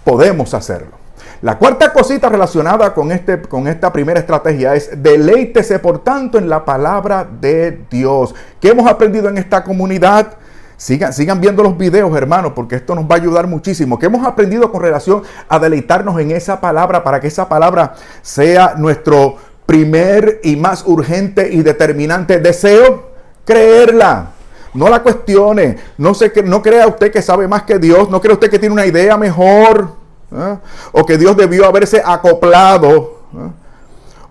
Podemos 0.05 0.53
hacerlo. 0.53 0.95
La 1.41 1.57
cuarta 1.57 1.91
cosita 1.91 2.29
relacionada 2.29 2.93
con, 2.93 3.11
este, 3.11 3.41
con 3.41 3.67
esta 3.67 3.91
primera 3.91 4.19
estrategia 4.19 4.73
es 4.75 4.91
deleítese 5.03 5.79
por 5.79 6.03
tanto 6.03 6.37
en 6.37 6.47
la 6.47 6.63
palabra 6.63 7.27
de 7.39 7.81
Dios. 7.89 8.33
¿Qué 8.61 8.69
hemos 8.69 8.89
aprendido 8.89 9.27
en 9.27 9.37
esta 9.37 9.63
comunidad? 9.63 10.37
Sigan, 10.77 11.13
sigan 11.13 11.39
viendo 11.39 11.63
los 11.63 11.77
videos, 11.77 12.15
hermanos, 12.15 12.53
porque 12.55 12.75
esto 12.75 12.95
nos 12.95 13.05
va 13.05 13.15
a 13.15 13.19
ayudar 13.19 13.47
muchísimo. 13.47 13.97
¿Qué 13.97 14.07
hemos 14.07 14.25
aprendido 14.25 14.71
con 14.71 14.81
relación 14.81 15.23
a 15.47 15.59
deleitarnos 15.59 16.19
en 16.19 16.31
esa 16.31 16.59
palabra 16.59 17.03
para 17.03 17.19
que 17.19 17.27
esa 17.27 17.47
palabra 17.47 17.95
sea 18.21 18.75
nuestro 18.77 19.37
primer 19.65 20.41
y 20.43 20.55
más 20.55 20.83
urgente 20.85 21.51
y 21.51 21.63
determinante 21.63 22.39
deseo? 22.39 23.09
Creerla. 23.45 24.34
No 24.75 24.89
la 24.89 25.01
cuestione. 25.01 25.77
No, 25.97 26.13
se, 26.13 26.31
no 26.43 26.61
crea 26.61 26.85
usted 26.87 27.11
que 27.11 27.21
sabe 27.21 27.47
más 27.47 27.63
que 27.63 27.79
Dios. 27.79 28.09
No 28.09 28.21
crea 28.21 28.33
usted 28.33 28.49
que 28.49 28.59
tiene 28.59 28.73
una 28.73 28.85
idea 28.85 29.17
mejor. 29.17 29.89
¿eh? 30.31 30.57
O 30.91 31.05
que 31.05 31.17
Dios 31.17 31.35
debió 31.37 31.65
haberse 31.65 32.01
acoplado. 32.05 33.21
¿eh? 33.33 33.49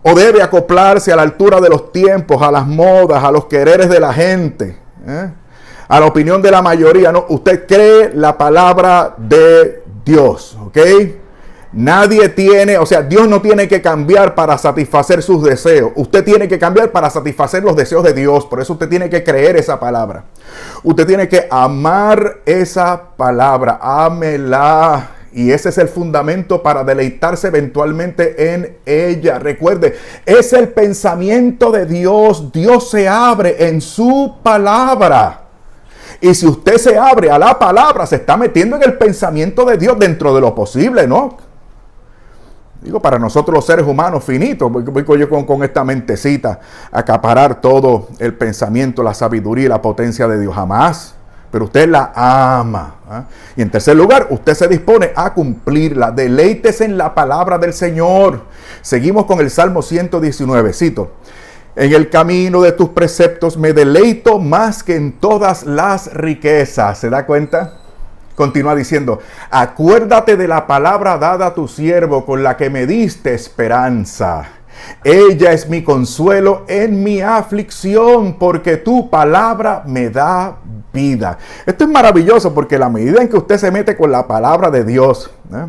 O 0.02 0.14
debe 0.14 0.42
acoplarse 0.42 1.12
a 1.12 1.16
la 1.16 1.22
altura 1.22 1.60
de 1.60 1.70
los 1.70 1.90
tiempos, 1.90 2.42
a 2.42 2.50
las 2.50 2.66
modas, 2.66 3.24
a 3.24 3.30
los 3.30 3.46
quereres 3.46 3.88
de 3.88 3.98
la 3.98 4.12
gente. 4.12 4.78
¿eh? 5.06 5.30
A 5.88 6.00
la 6.00 6.06
opinión 6.06 6.42
de 6.42 6.50
la 6.50 6.60
mayoría. 6.60 7.10
No, 7.10 7.24
usted 7.30 7.66
cree 7.66 8.12
la 8.14 8.36
palabra 8.36 9.14
de 9.16 9.82
Dios. 10.04 10.58
¿Ok? 10.66 10.78
Nadie 11.74 12.28
tiene, 12.28 12.78
o 12.78 12.86
sea, 12.86 13.02
Dios 13.02 13.28
no 13.28 13.42
tiene 13.42 13.66
que 13.66 13.82
cambiar 13.82 14.36
para 14.36 14.56
satisfacer 14.56 15.22
sus 15.22 15.42
deseos. 15.42 15.90
Usted 15.96 16.22
tiene 16.24 16.46
que 16.46 16.56
cambiar 16.56 16.92
para 16.92 17.10
satisfacer 17.10 17.64
los 17.64 17.74
deseos 17.74 18.04
de 18.04 18.12
Dios. 18.12 18.46
Por 18.46 18.60
eso 18.60 18.74
usted 18.74 18.88
tiene 18.88 19.10
que 19.10 19.24
creer 19.24 19.56
esa 19.56 19.80
palabra. 19.80 20.24
Usted 20.84 21.04
tiene 21.04 21.28
que 21.28 21.48
amar 21.50 22.38
esa 22.46 23.16
palabra. 23.16 23.80
Ámela. 23.82 25.10
Y 25.32 25.50
ese 25.50 25.70
es 25.70 25.78
el 25.78 25.88
fundamento 25.88 26.62
para 26.62 26.84
deleitarse 26.84 27.48
eventualmente 27.48 28.54
en 28.54 28.76
ella. 28.86 29.40
Recuerde, 29.40 29.96
es 30.24 30.52
el 30.52 30.68
pensamiento 30.68 31.72
de 31.72 31.86
Dios. 31.86 32.52
Dios 32.52 32.88
se 32.88 33.08
abre 33.08 33.66
en 33.66 33.80
su 33.80 34.36
palabra. 34.44 35.40
Y 36.20 36.34
si 36.36 36.46
usted 36.46 36.76
se 36.76 36.96
abre 36.96 37.32
a 37.32 37.38
la 37.40 37.58
palabra, 37.58 38.06
se 38.06 38.16
está 38.16 38.36
metiendo 38.36 38.76
en 38.76 38.84
el 38.84 38.96
pensamiento 38.96 39.64
de 39.64 39.76
Dios 39.76 39.98
dentro 39.98 40.32
de 40.32 40.40
lo 40.40 40.54
posible, 40.54 41.08
¿no? 41.08 41.36
Digo, 42.84 43.00
para 43.00 43.18
nosotros 43.18 43.54
los 43.54 43.64
seres 43.64 43.86
humanos 43.86 44.24
finitos, 44.24 44.70
voy, 44.70 45.18
yo 45.18 45.46
con, 45.46 45.64
esta 45.64 45.82
mentecita 45.84 46.60
acaparar 46.92 47.62
todo 47.62 48.08
el 48.18 48.34
pensamiento, 48.34 49.02
la 49.02 49.14
sabiduría 49.14 49.64
y 49.64 49.68
la 49.68 49.80
potencia 49.80 50.28
de 50.28 50.38
Dios. 50.38 50.54
Jamás. 50.54 51.14
pero 51.50 51.64
usted 51.64 51.88
la 51.88 52.12
ama. 52.14 52.96
¿ah? 53.08 53.24
Y 53.56 53.62
en 53.62 53.70
tercer 53.70 53.96
lugar, 53.96 54.26
usted 54.28 54.52
se 54.52 54.68
dispone 54.68 55.12
a 55.16 55.32
cumplirla. 55.32 56.10
Deleítese 56.10 56.84
en 56.84 56.98
la 56.98 57.14
palabra 57.14 57.56
del 57.56 57.72
Señor. 57.72 58.42
Seguimos 58.82 59.24
con 59.24 59.40
el 59.40 59.48
Salmo 59.48 59.80
119, 59.80 60.74
cito. 60.74 61.12
En 61.76 61.90
el 61.90 62.10
camino 62.10 62.60
de 62.60 62.72
tus 62.72 62.90
preceptos 62.90 63.56
me 63.56 63.72
deleito 63.72 64.38
más 64.38 64.82
que 64.82 64.94
en 64.96 65.12
todas 65.12 65.64
las 65.64 66.12
riquezas. 66.12 66.98
¿Se 66.98 67.08
da 67.08 67.24
cuenta? 67.24 67.78
Continúa 68.34 68.74
diciendo, 68.74 69.20
acuérdate 69.50 70.36
de 70.36 70.48
la 70.48 70.66
palabra 70.66 71.18
dada 71.18 71.46
a 71.46 71.54
tu 71.54 71.68
siervo 71.68 72.24
con 72.24 72.42
la 72.42 72.56
que 72.56 72.70
me 72.70 72.86
diste 72.86 73.34
esperanza. 73.34 74.48
Ella 75.04 75.52
es 75.52 75.68
mi 75.68 75.84
consuelo 75.84 76.64
en 76.66 77.02
mi 77.02 77.20
aflicción, 77.20 78.38
porque 78.38 78.76
tu 78.76 79.08
palabra 79.08 79.84
me 79.86 80.10
da 80.10 80.56
vida. 80.92 81.38
Esto 81.64 81.84
es 81.84 81.90
maravilloso 81.90 82.52
porque 82.52 82.78
la 82.78 82.88
medida 82.88 83.22
en 83.22 83.28
que 83.28 83.36
usted 83.36 83.58
se 83.58 83.70
mete 83.70 83.96
con 83.96 84.10
la 84.10 84.26
palabra 84.26 84.70
de 84.70 84.84
Dios, 84.84 85.30
¿eh? 85.52 85.66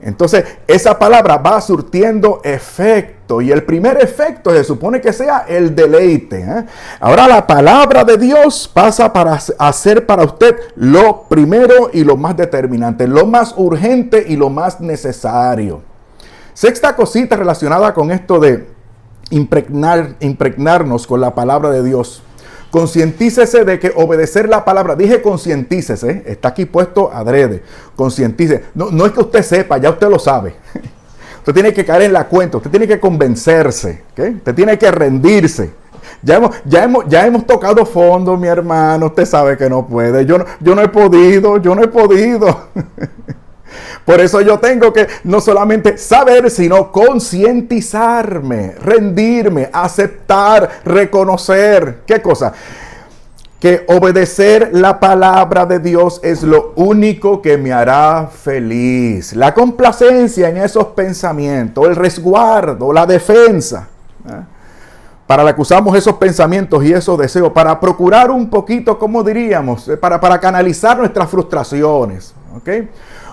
Entonces 0.00 0.44
esa 0.66 0.98
palabra 0.98 1.38
va 1.38 1.60
surtiendo 1.60 2.40
efecto. 2.44 3.40
Y 3.40 3.50
el 3.50 3.64
primer 3.64 4.00
efecto 4.02 4.50
se 4.50 4.64
supone 4.64 5.00
que 5.00 5.12
sea 5.12 5.44
el 5.48 5.74
deleite. 5.74 6.40
¿eh? 6.40 6.64
Ahora 7.00 7.26
la 7.26 7.46
palabra 7.46 8.04
de 8.04 8.16
Dios 8.16 8.70
pasa 8.72 9.12
para 9.12 9.38
hacer 9.58 10.06
para 10.06 10.24
usted 10.24 10.56
lo 10.76 11.24
primero 11.28 11.90
y 11.92 12.04
lo 12.04 12.16
más 12.16 12.36
determinante, 12.36 13.06
lo 13.06 13.26
más 13.26 13.54
urgente 13.56 14.24
y 14.26 14.36
lo 14.36 14.50
más 14.50 14.80
necesario. 14.80 15.82
Sexta 16.54 16.94
cosita 16.96 17.36
relacionada 17.36 17.92
con 17.92 18.10
esto 18.10 18.38
de 18.38 18.66
impregnar, 19.30 20.14
impregnarnos 20.20 21.06
con 21.06 21.20
la 21.20 21.34
palabra 21.34 21.70
de 21.70 21.82
Dios. 21.82 22.22
Concientícese 22.70 23.64
de 23.64 23.78
que 23.78 23.92
obedecer 23.94 24.48
la 24.48 24.64
palabra, 24.64 24.94
dije 24.94 25.22
concientícese, 25.22 26.22
está 26.26 26.48
aquí 26.48 26.66
puesto 26.66 27.10
adrede, 27.12 27.62
concientícese. 27.96 28.64
No, 28.74 28.90
no 28.90 29.06
es 29.06 29.12
que 29.12 29.20
usted 29.20 29.42
sepa, 29.42 29.78
ya 29.78 29.90
usted 29.90 30.08
lo 30.08 30.18
sabe. 30.18 30.54
Usted 31.38 31.54
tiene 31.54 31.72
que 31.72 31.82
caer 31.82 32.02
en 32.02 32.12
la 32.12 32.26
cuenta, 32.26 32.58
usted 32.58 32.70
tiene 32.70 32.86
que 32.86 33.00
convencerse, 33.00 34.02
usted 34.10 34.54
tiene 34.54 34.76
que 34.76 34.90
rendirse. 34.90 35.70
Ya 36.22 36.36
hemos, 36.36 36.54
ya, 36.66 36.84
hemos, 36.84 37.06
ya 37.08 37.26
hemos 37.26 37.46
tocado 37.46 37.86
fondo, 37.86 38.36
mi 38.36 38.48
hermano, 38.48 39.06
usted 39.06 39.24
sabe 39.24 39.56
que 39.56 39.70
no 39.70 39.86
puede. 39.86 40.26
Yo 40.26 40.44
yo 40.60 40.74
no 40.74 40.82
he 40.82 40.88
podido, 40.88 41.56
yo 41.56 41.74
no 41.74 41.82
he 41.82 41.88
podido. 41.88 42.68
Por 44.08 44.22
eso 44.22 44.40
yo 44.40 44.58
tengo 44.58 44.90
que 44.90 45.06
no 45.24 45.38
solamente 45.38 45.98
saber, 45.98 46.50
sino 46.50 46.90
concientizarme, 46.90 48.74
rendirme, 48.80 49.68
aceptar, 49.70 50.80
reconocer. 50.82 51.98
¿Qué 52.06 52.22
cosa? 52.22 52.54
Que 53.60 53.84
obedecer 53.86 54.70
la 54.72 54.98
palabra 54.98 55.66
de 55.66 55.78
Dios 55.80 56.20
es 56.22 56.42
lo 56.42 56.72
único 56.76 57.42
que 57.42 57.58
me 57.58 57.70
hará 57.70 58.30
feliz. 58.32 59.34
La 59.34 59.52
complacencia 59.52 60.48
en 60.48 60.56
esos 60.56 60.86
pensamientos, 60.86 61.86
el 61.86 61.94
resguardo, 61.94 62.94
la 62.94 63.04
defensa. 63.04 63.88
¿eh? 64.26 64.40
para 65.26 65.44
la 65.44 65.54
que 65.54 65.60
usamos 65.60 65.94
esos 65.94 66.14
pensamientos 66.14 66.82
y 66.82 66.94
esos 66.94 67.18
deseos, 67.18 67.52
para 67.52 67.78
procurar 67.78 68.30
un 68.30 68.48
poquito, 68.48 68.98
como 68.98 69.22
diríamos, 69.22 69.86
eh, 69.86 69.98
para, 69.98 70.18
para 70.18 70.40
canalizar 70.40 70.96
nuestras 70.96 71.28
frustraciones. 71.28 72.32
¿okay? 72.56 72.88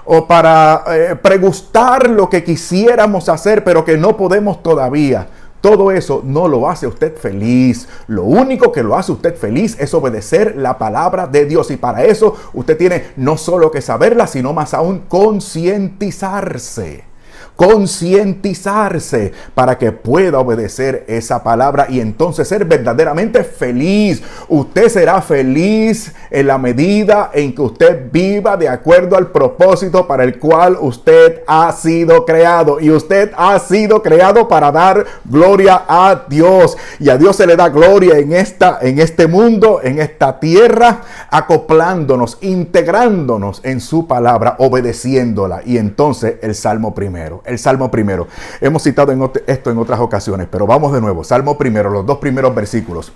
O 0.06 0.28
para 0.28 0.84
eh, 0.88 1.16
pregustar 1.22 2.10
lo 2.10 2.30
que 2.30 2.44
quisiéramos 2.44 3.30
hacer, 3.30 3.64
pero 3.64 3.84
que 3.84 3.98
no 3.98 4.16
podemos 4.16 4.62
todavía. 4.64 5.28
Todo 5.62 5.92
eso 5.92 6.22
no 6.24 6.48
lo 6.48 6.70
hace 6.70 6.86
usted 6.86 7.18
feliz. 7.18 7.88
Lo 8.08 8.24
único 8.24 8.72
que 8.72 8.84
lo 8.84 8.96
hace 8.96 9.12
usted 9.12 9.36
feliz 9.36 9.76
es 9.80 9.96
obedecer 9.96 10.56
la 10.58 10.78
palabra 10.78 11.26
de 11.26 11.46
Dios. 11.46 11.72
Y 11.72 11.78
para 11.78 12.04
eso 12.04 12.36
usted 12.54 12.78
tiene 12.78 13.06
no 13.16 13.36
solo 13.36 13.72
que 13.72 13.82
saberla, 13.82 14.28
sino 14.28 14.54
más 14.54 14.76
aún 14.76 15.06
concientizarse 15.08 17.15
concientizarse 17.56 19.32
para 19.54 19.78
que 19.78 19.92
pueda 19.92 20.40
obedecer 20.40 21.06
esa 21.08 21.44
palabra 21.44 21.88
y 21.90 22.00
entonces 22.00 22.48
ser 22.48 22.66
verdaderamente 22.66 23.44
feliz. 23.44 24.22
Usted 24.50 24.90
será 24.90 25.22
feliz 25.22 26.14
en 26.30 26.48
la 26.48 26.58
medida 26.58 27.32
en 27.34 27.56
que 27.56 27.62
usted 27.62 28.12
viva 28.12 28.58
de 28.58 28.68
acuerdo 28.68 29.16
al 29.16 29.32
propósito 29.32 30.06
para 30.08 30.24
el 30.24 30.38
cual 30.38 30.78
usted 30.82 31.44
ha 31.48 31.72
sido 31.72 32.26
creado. 32.26 32.80
Y 32.80 32.92
usted 32.92 33.32
ha 33.38 33.58
sido 33.60 34.02
creado 34.02 34.48
para 34.48 34.72
dar 34.72 35.06
gloria 35.24 35.84
a 35.88 36.26
Dios. 36.28 36.78
Y 37.00 37.10
a 37.10 37.18
Dios 37.18 37.38
se 37.38 37.48
le 37.48 37.56
da 37.56 37.70
gloria 37.70 38.18
en, 38.18 38.34
esta, 38.34 38.80
en 38.82 39.00
este 39.00 39.28
mundo, 39.28 39.80
en 39.82 40.00
esta 40.00 40.40
tierra, 40.40 41.02
acoplándonos, 41.30 42.38
integrándonos 42.42 43.62
en 43.64 43.80
su 43.80 44.08
palabra, 44.08 44.56
obedeciéndola. 44.60 45.62
Y 45.66 45.78
entonces 45.78 46.36
el 46.42 46.54
Salmo 46.56 46.94
primero 46.94 47.45
el 47.46 47.60
Salmo 47.60 47.90
primero. 47.92 48.28
Hemos 48.62 48.84
citado 48.84 49.12
esto 49.48 49.72
en 49.72 49.78
otras 49.78 50.00
ocasiones, 50.00 50.48
pero 50.50 50.66
vamos 50.68 50.94
de 50.94 51.02
nuevo. 51.02 51.24
Salmo 51.24 51.58
primero, 51.58 51.90
los 51.90 52.06
dos 52.06 52.18
primeros 52.18 52.54
versículos. 52.54 53.12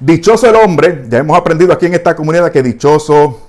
Dichoso 0.00 0.48
el 0.48 0.56
hombre, 0.56 1.04
ya 1.08 1.18
hemos 1.18 1.36
aprendido 1.38 1.72
aquí 1.72 1.86
en 1.86 1.94
esta 1.94 2.14
comunidad 2.14 2.50
que 2.50 2.62
dichoso 2.62 3.40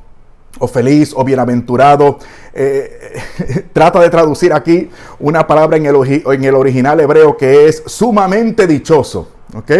o 0.59 0.67
feliz 0.67 1.13
o 1.15 1.23
bienaventurado. 1.23 2.19
Eh, 2.53 3.21
trata 3.73 3.99
de 3.99 4.09
traducir 4.09 4.53
aquí 4.53 4.89
una 5.19 5.45
palabra 5.45 5.77
en 5.77 5.85
el, 5.85 6.55
original 6.55 6.99
hebreo 6.99 7.35
que 7.35 7.67
es 7.67 7.83
sumamente 7.85 8.67
dichoso. 8.67 9.29
¿ok? 9.55 9.71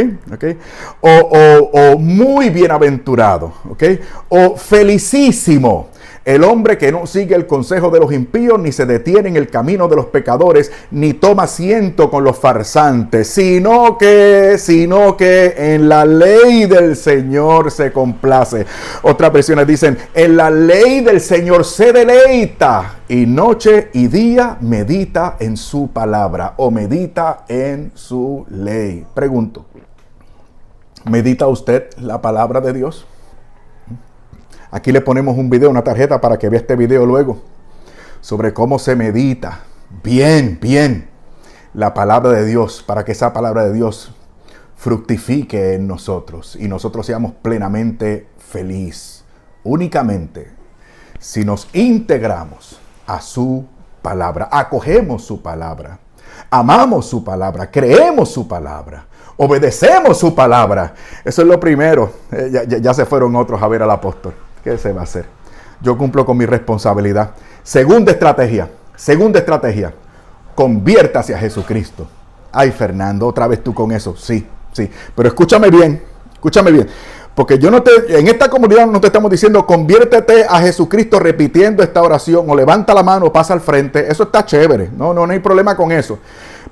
o, 1.02 1.10
o, 1.10 1.98
muy 1.98 2.50
bienaventurado, 2.50 3.52
¿ok? 3.70 3.84
O 4.30 4.56
felicísimo. 4.56 5.90
El 6.26 6.44
hombre 6.44 6.80
que 6.80 6.92
no 6.92 7.06
sigue 7.06 7.36
el 7.36 7.46
consejo 7.46 7.92
de 7.92 8.00
los 8.00 8.12
impíos, 8.12 8.58
ni 8.60 8.72
se 8.72 8.88
detiene 8.88 9.30
en 9.30 9.38
el 9.38 9.48
camino 9.48 9.88
de 9.88 9.96
los 9.96 10.08
pecadores, 10.08 10.72
ni 10.90 11.14
toma 11.14 11.44
asiento 11.44 12.10
con 12.10 12.24
los 12.24 12.40
farsantes, 12.40 13.28
sino 13.28 13.96
que, 14.00 14.56
sino 14.58 15.16
que 15.16 15.54
en 15.56 15.88
la 15.88 16.04
ley 16.04 16.66
del 16.66 16.96
Señor 16.96 17.70
se 17.70 17.92
complace. 17.92 18.66
Otras 19.04 19.32
versiones 19.32 19.68
dicen, 19.68 20.00
en 20.16 20.36
la 20.36 20.50
ley 20.50 21.02
del 21.02 21.22
Señor 21.22 21.64
se 21.64 21.94
deleita 21.94 23.02
y 23.08 23.28
noche 23.28 23.90
y 23.94 24.08
día 24.08 24.58
medita 24.62 25.38
en 25.40 25.56
su 25.56 25.90
palabra 25.90 26.56
o 26.58 26.72
medita 26.72 27.46
en 27.48 27.92
su 27.94 28.48
ley. 28.50 29.06
Pregunto, 29.14 29.68
¿medita 31.08 31.46
usted 31.46 31.88
la 32.00 32.20
palabra 32.20 32.62
de 32.62 32.74
Dios? 32.74 33.06
Aquí 34.76 34.92
le 34.92 35.00
ponemos 35.00 35.38
un 35.38 35.50
video, 35.50 35.70
una 35.70 35.86
tarjeta 35.86 36.20
para 36.20 36.38
que 36.38 36.50
vea 36.50 36.60
este 36.60 36.76
video 36.76 37.06
luego 37.06 37.38
sobre 38.20 38.54
cómo 38.54 38.78
se 38.78 38.94
medita 38.94 39.62
bien, 40.04 40.60
bien 40.62 41.08
la 41.74 41.94
palabra 41.94 42.32
de 42.32 42.46
Dios 42.46 42.84
para 42.86 43.06
que 43.06 43.14
esa 43.14 43.32
palabra 43.32 43.64
de 43.64 43.72
Dios 43.72 44.14
fructifique 44.76 45.76
en 45.76 45.88
nosotros 45.88 46.58
y 46.60 46.68
nosotros 46.68 47.06
seamos 47.06 47.32
plenamente 47.42 48.28
feliz. 48.38 49.24
Únicamente 49.64 50.52
si 51.20 51.46
nos 51.46 51.70
integramos 51.72 52.78
a 53.08 53.22
su 53.22 53.64
palabra, 54.02 54.50
acogemos 54.52 55.24
su 55.24 55.42
palabra, 55.42 56.00
amamos 56.50 57.06
su 57.06 57.24
palabra, 57.24 57.72
creemos 57.72 58.30
su 58.30 58.46
palabra, 58.46 59.06
obedecemos 59.38 60.20
su 60.20 60.36
palabra. 60.36 60.94
Eso 61.24 61.44
es 61.44 61.48
lo 61.48 61.62
primero. 61.62 62.12
Eh, 62.30 62.50
ya, 62.52 62.78
ya 62.78 62.94
se 62.94 63.06
fueron 63.06 63.38
otros 63.38 63.64
a 63.64 63.70
ver 63.70 63.82
al 63.82 63.92
apóstol. 63.92 64.34
¿Qué 64.66 64.80
se 64.80 64.92
va 64.92 65.02
a 65.02 65.04
hacer? 65.04 65.26
Yo 65.80 65.96
cumplo 65.96 66.26
con 66.26 66.36
mi 66.38 66.48
responsabilidad. 66.48 67.36
Segunda 67.62 68.12
estrategia, 68.12 68.68
segunda 68.96 69.38
estrategia, 69.38 69.94
conviértase 70.56 71.36
a 71.36 71.38
Jesucristo. 71.38 72.08
Ay, 72.52 72.72
Fernando, 72.72 73.28
otra 73.28 73.46
vez 73.46 73.64
tú 73.64 73.76
con 73.76 73.92
eso. 73.92 74.16
Sí, 74.18 74.44
sí. 74.72 74.90
Pero 75.16 75.30
escúchame 75.30 75.70
bien, 75.70 76.02
escúchame 76.34 76.72
bien. 76.72 76.88
Porque 77.36 77.60
yo 77.60 77.70
no 77.70 77.84
te, 77.84 78.18
en 78.18 78.28
esta 78.28 78.50
comunidad 78.50 78.88
no 78.88 79.00
te 79.00 79.08
estamos 79.08 79.30
diciendo 79.30 79.68
conviértete 79.68 80.46
a 80.50 80.60
Jesucristo 80.62 81.20
repitiendo 81.20 81.84
esta 81.84 82.02
oración 82.02 82.50
o 82.50 82.56
levanta 82.56 82.96
la 82.96 83.04
mano 83.04 83.28
o 83.28 83.34
pasa 83.34 83.54
al 83.54 83.62
frente. 83.62 84.12
Eso 84.12 84.24
está 84.24 84.44
chévere. 84.48 84.90
No, 84.98 85.14
no, 85.14 85.28
no 85.28 85.34
hay 85.34 85.40
problema 85.40 85.78
con 85.78 85.92
eso. 85.92 86.18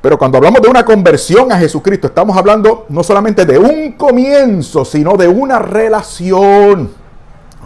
Pero 0.01 0.17
cuando 0.17 0.39
hablamos 0.39 0.63
de 0.63 0.67
una 0.67 0.83
conversión 0.83 1.51
a 1.51 1.59
Jesucristo, 1.59 2.07
estamos 2.07 2.35
hablando 2.35 2.88
no 2.89 3.03
solamente 3.03 3.45
de 3.45 3.59
un 3.59 3.91
comienzo, 3.91 4.83
sino 4.83 5.15
de 5.15 5.27
una 5.27 5.59
relación 5.59 7.02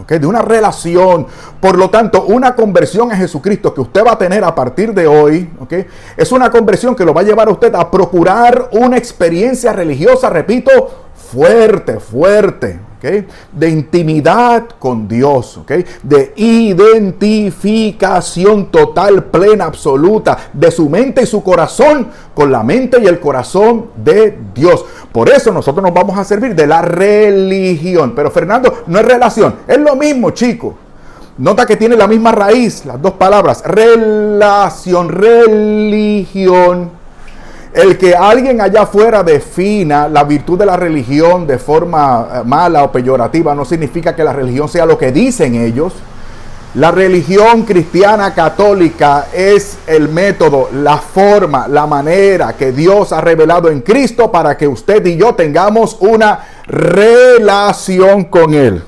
de 0.06 0.26
una 0.26 0.42
relación. 0.42 1.26
Por 1.60 1.76
lo 1.76 1.90
tanto, 1.90 2.24
una 2.24 2.54
conversión 2.54 3.12
a 3.12 3.16
Jesucristo 3.16 3.74
que 3.74 3.80
usted 3.80 4.04
va 4.04 4.12
a 4.12 4.18
tener 4.18 4.44
a 4.44 4.54
partir 4.54 4.94
de 4.94 5.06
hoy, 5.06 5.50
es 6.16 6.32
una 6.32 6.50
conversión 6.50 6.94
que 6.94 7.04
lo 7.04 7.12
va 7.12 7.22
a 7.22 7.24
llevar 7.24 7.48
a 7.48 7.52
usted 7.52 7.74
a 7.74 7.90
procurar 7.90 8.70
una 8.72 8.96
experiencia 8.96 9.72
religiosa, 9.72 10.30
repito, 10.30 10.70
fuerte, 11.14 12.00
fuerte. 12.00 12.87
De 13.00 13.68
intimidad 13.68 14.64
con 14.78 15.06
Dios, 15.06 15.60
de 16.02 16.32
identificación 16.36 18.70
total, 18.70 19.24
plena, 19.24 19.66
absoluta 19.66 20.38
de 20.52 20.70
su 20.70 20.88
mente 20.88 21.22
y 21.22 21.26
su 21.26 21.42
corazón 21.42 22.08
con 22.34 22.50
la 22.50 22.62
mente 22.62 22.98
y 23.00 23.06
el 23.06 23.20
corazón 23.20 23.90
de 23.96 24.38
Dios. 24.54 24.84
Por 25.12 25.28
eso 25.28 25.52
nosotros 25.52 25.82
nos 25.82 25.94
vamos 25.94 26.18
a 26.18 26.24
servir 26.24 26.54
de 26.54 26.66
la 26.66 26.82
religión. 26.82 28.14
Pero 28.14 28.30
Fernando, 28.30 28.84
no 28.86 28.98
es 28.98 29.04
relación, 29.04 29.56
es 29.66 29.78
lo 29.78 29.96
mismo, 29.96 30.30
chico. 30.30 30.74
Nota 31.38 31.66
que 31.66 31.76
tiene 31.76 31.96
la 31.96 32.08
misma 32.08 32.32
raíz, 32.32 32.84
las 32.84 33.00
dos 33.00 33.12
palabras, 33.12 33.62
relación, 33.64 35.08
religión 35.08 36.97
el 37.72 37.98
que 37.98 38.14
alguien 38.14 38.60
allá 38.60 38.82
afuera 38.82 39.22
defina 39.22 40.08
la 40.08 40.24
virtud 40.24 40.58
de 40.58 40.66
la 40.66 40.76
religión 40.76 41.46
de 41.46 41.58
forma 41.58 42.28
eh, 42.32 42.42
mala 42.44 42.82
o 42.82 42.92
peyorativa 42.92 43.54
no 43.54 43.64
significa 43.64 44.16
que 44.16 44.24
la 44.24 44.32
religión 44.32 44.68
sea 44.68 44.86
lo 44.86 44.96
que 44.96 45.12
dicen 45.12 45.54
ellos. 45.54 45.92
La 46.74 46.90
religión 46.90 47.62
cristiana 47.62 48.34
católica 48.34 49.28
es 49.32 49.78
el 49.86 50.08
método, 50.08 50.68
la 50.72 50.98
forma, 50.98 51.66
la 51.66 51.86
manera 51.86 52.52
que 52.52 52.72
Dios 52.72 53.12
ha 53.12 53.22
revelado 53.22 53.70
en 53.70 53.80
Cristo 53.80 54.30
para 54.30 54.56
que 54.56 54.68
usted 54.68 55.04
y 55.06 55.16
yo 55.16 55.34
tengamos 55.34 55.96
una 56.00 56.40
relación 56.66 58.24
con 58.24 58.52
Él. 58.52 58.82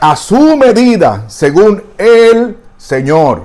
A 0.00 0.16
su 0.16 0.56
medida, 0.56 1.24
según 1.28 1.82
el 1.96 2.56
Señor. 2.76 3.44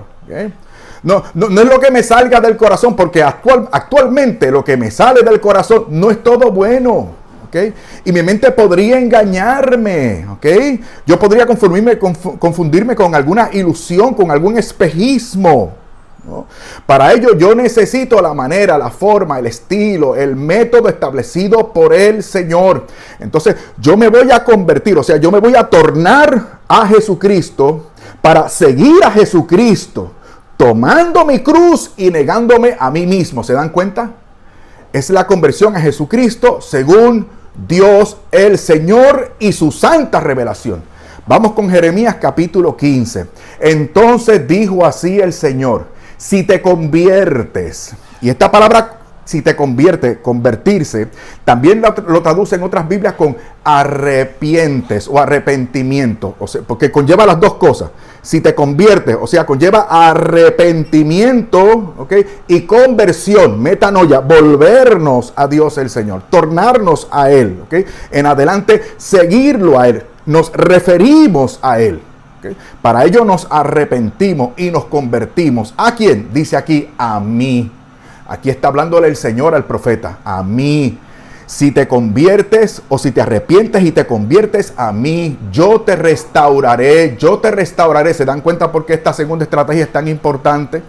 No, 1.03 1.23
no, 1.33 1.47
es 1.61 1.67
lo 1.67 1.79
que 1.79 1.91
me 1.91 2.03
salga 2.03 2.39
del 2.39 2.57
corazón, 2.57 2.95
porque 2.95 3.23
actual, 3.23 3.67
actualmente 3.71 4.51
lo 4.51 4.63
que 4.63 4.77
me 4.77 4.91
sale 4.91 5.21
del 5.21 5.39
corazón 5.39 5.85
no 5.89 6.11
es 6.11 6.23
todo 6.23 6.51
bueno. 6.51 7.09
¿okay? 7.47 7.73
Y 8.05 8.11
mi 8.11 8.23
mente 8.23 8.51
podría 8.51 8.99
engañarme. 8.99 10.27
¿okay? 10.33 10.81
Yo 11.05 11.19
podría 11.19 11.45
confundirme, 11.45 11.97
confundirme 11.97 12.95
con 12.95 13.13
alguna 13.15 13.49
ilusión, 13.53 14.13
con 14.13 14.31
algún 14.31 14.57
espejismo. 14.57 15.73
Para 16.85 17.13
ello 17.13 17.37
yo 17.37 17.55
necesito 17.55 18.21
la 18.21 18.33
manera, 18.33 18.77
la 18.77 18.89
forma, 18.89 19.39
el 19.39 19.47
estilo, 19.47 20.15
el 20.15 20.35
método 20.35 20.89
establecido 20.89 21.71
por 21.71 21.93
el 21.93 22.21
Señor. 22.21 22.85
Entonces 23.19 23.55
yo 23.77 23.95
me 23.95 24.09
voy 24.09 24.29
a 24.31 24.43
convertir, 24.43 24.97
o 24.97 25.03
sea, 25.03 25.17
yo 25.17 25.31
me 25.31 25.39
voy 25.39 25.55
a 25.55 25.63
tornar 25.63 26.59
a 26.67 26.85
Jesucristo 26.87 27.91
para 28.21 28.49
seguir 28.49 29.03
a 29.05 29.11
Jesucristo 29.11 30.11
tomando 30.57 31.23
mi 31.23 31.39
cruz 31.39 31.91
y 31.95 32.09
negándome 32.09 32.75
a 32.77 32.91
mí 32.91 33.05
mismo. 33.05 33.43
¿Se 33.43 33.53
dan 33.53 33.69
cuenta? 33.69 34.11
Es 34.91 35.09
la 35.11 35.27
conversión 35.27 35.75
a 35.75 35.79
Jesucristo 35.79 36.59
según 36.61 37.27
Dios 37.67 38.17
el 38.31 38.57
Señor 38.57 39.35
y 39.39 39.53
su 39.53 39.71
santa 39.71 40.19
revelación. 40.19 40.83
Vamos 41.27 41.53
con 41.53 41.69
Jeremías 41.69 42.15
capítulo 42.19 42.75
15. 42.75 43.27
Entonces 43.59 44.47
dijo 44.47 44.85
así 44.85 45.19
el 45.19 45.33
Señor, 45.33 45.87
si 46.17 46.43
te 46.43 46.61
conviertes, 46.61 47.95
y 48.21 48.29
esta 48.29 48.49
palabra 48.49 48.93
si 49.25 49.41
te 49.41 49.57
convierte, 49.57 50.21
convertirse, 50.21 51.09
también 51.43 51.81
lo, 51.81 51.93
lo 52.07 52.21
traduce 52.21 52.55
en 52.55 52.63
otras 52.63 52.87
Biblias 52.87 53.13
con 53.15 53.35
arrepientes 53.61 55.07
o 55.09 55.19
arrepentimiento, 55.19 56.35
o 56.39 56.47
sea, 56.47 56.61
porque 56.65 56.91
conlleva 56.91 57.25
las 57.25 57.37
dos 57.37 57.55
cosas 57.55 57.89
si 58.27 58.41
te 58.41 58.53
conviertes, 58.53 59.15
o 59.17 59.25
sea, 59.25 59.45
conlleva 59.45 59.87
arrepentimiento, 59.89 61.93
¿ok? 61.97 62.13
Y 62.49 62.63
conversión, 62.63 63.63
metanoia, 63.63 64.19
volvernos 64.19 65.31
a 65.33 65.47
Dios 65.47 65.77
el 65.77 65.89
Señor, 65.89 66.23
tornarnos 66.29 67.07
a 67.09 67.31
Él, 67.31 67.61
¿ok? 67.63 67.75
En 68.11 68.25
adelante, 68.25 68.81
seguirlo 68.97 69.79
a 69.79 69.87
Él, 69.87 70.03
nos 70.25 70.51
referimos 70.51 71.57
a 71.61 71.79
Él. 71.79 72.01
Para 72.81 73.05
ello 73.05 73.23
nos 73.23 73.47
arrepentimos 73.49 74.51
y 74.57 74.71
nos 74.71 74.85
convertimos. 74.85 75.73
¿A 75.77 75.95
quién? 75.95 76.27
Dice 76.33 76.57
aquí, 76.57 76.89
a 76.97 77.21
mí. 77.21 77.71
Aquí 78.27 78.49
está 78.49 78.67
hablándole 78.67 79.07
el 79.07 79.15
Señor 79.15 79.55
al 79.55 79.63
profeta, 79.63 80.17
a 80.25 80.43
mí. 80.43 80.99
Si 81.47 81.71
te 81.71 81.87
conviertes 81.87 82.81
o 82.89 82.97
si 82.97 83.11
te 83.11 83.21
arrepientes 83.21 83.81
y 83.81 83.93
te 83.93 84.05
conviertes 84.05 84.73
a 84.75 84.91
mí, 84.91 85.39
yo 85.49 85.79
te 85.79 85.95
restauraré, 85.95 87.15
yo 87.17 87.39
te 87.39 87.51
restauraré. 87.51 88.13
¿Se 88.13 88.25
dan 88.25 88.41
cuenta 88.41 88.69
por 88.69 88.85
qué 88.85 88.95
esta 88.95 89.13
segunda 89.13 89.45
estrategia 89.45 89.85
es 89.85 89.91
tan 89.91 90.09
importante? 90.09 90.83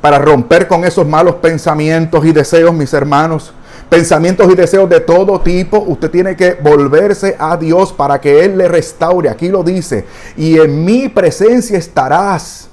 Para 0.00 0.18
romper 0.18 0.66
con 0.66 0.86
esos 0.86 1.06
malos 1.06 1.34
pensamientos 1.36 2.24
y 2.24 2.32
deseos, 2.32 2.72
mis 2.72 2.94
hermanos. 2.94 3.52
Pensamientos 3.90 4.50
y 4.50 4.54
deseos 4.54 4.88
de 4.88 5.00
todo 5.00 5.42
tipo. 5.42 5.78
Usted 5.86 6.10
tiene 6.10 6.36
que 6.36 6.54
volverse 6.54 7.36
a 7.38 7.58
Dios 7.58 7.92
para 7.92 8.18
que 8.18 8.46
Él 8.46 8.56
le 8.56 8.66
restaure. 8.66 9.28
Aquí 9.28 9.48
lo 9.48 9.62
dice. 9.62 10.06
Y 10.38 10.58
en 10.58 10.86
mi 10.86 11.10
presencia 11.10 11.76
estarás 11.76 12.67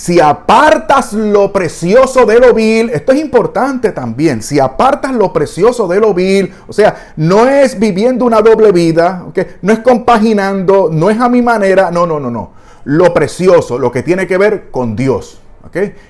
si 0.00 0.18
apartas 0.18 1.12
lo 1.12 1.52
precioso 1.52 2.24
de 2.24 2.40
lo 2.40 2.54
vil, 2.54 2.88
esto 2.88 3.12
es 3.12 3.20
importante 3.20 3.92
también, 3.92 4.42
si 4.42 4.58
apartas 4.58 5.12
lo 5.12 5.30
precioso 5.30 5.86
de 5.86 6.00
lo 6.00 6.14
vil, 6.14 6.54
o 6.66 6.72
sea, 6.72 7.12
no 7.16 7.46
es 7.46 7.78
viviendo 7.78 8.24
una 8.24 8.40
doble 8.40 8.72
vida, 8.72 9.26
no 9.60 9.72
es 9.74 9.80
compaginando, 9.80 10.88
no 10.90 11.10
es 11.10 11.20
a 11.20 11.28
mi 11.28 11.42
manera, 11.42 11.90
no, 11.90 12.06
no, 12.06 12.18
no, 12.18 12.30
no. 12.30 12.52
Lo 12.84 13.12
precioso, 13.12 13.78
lo 13.78 13.92
que 13.92 14.02
tiene 14.02 14.26
que 14.26 14.38
ver 14.38 14.70
con 14.70 14.96
Dios. 14.96 15.42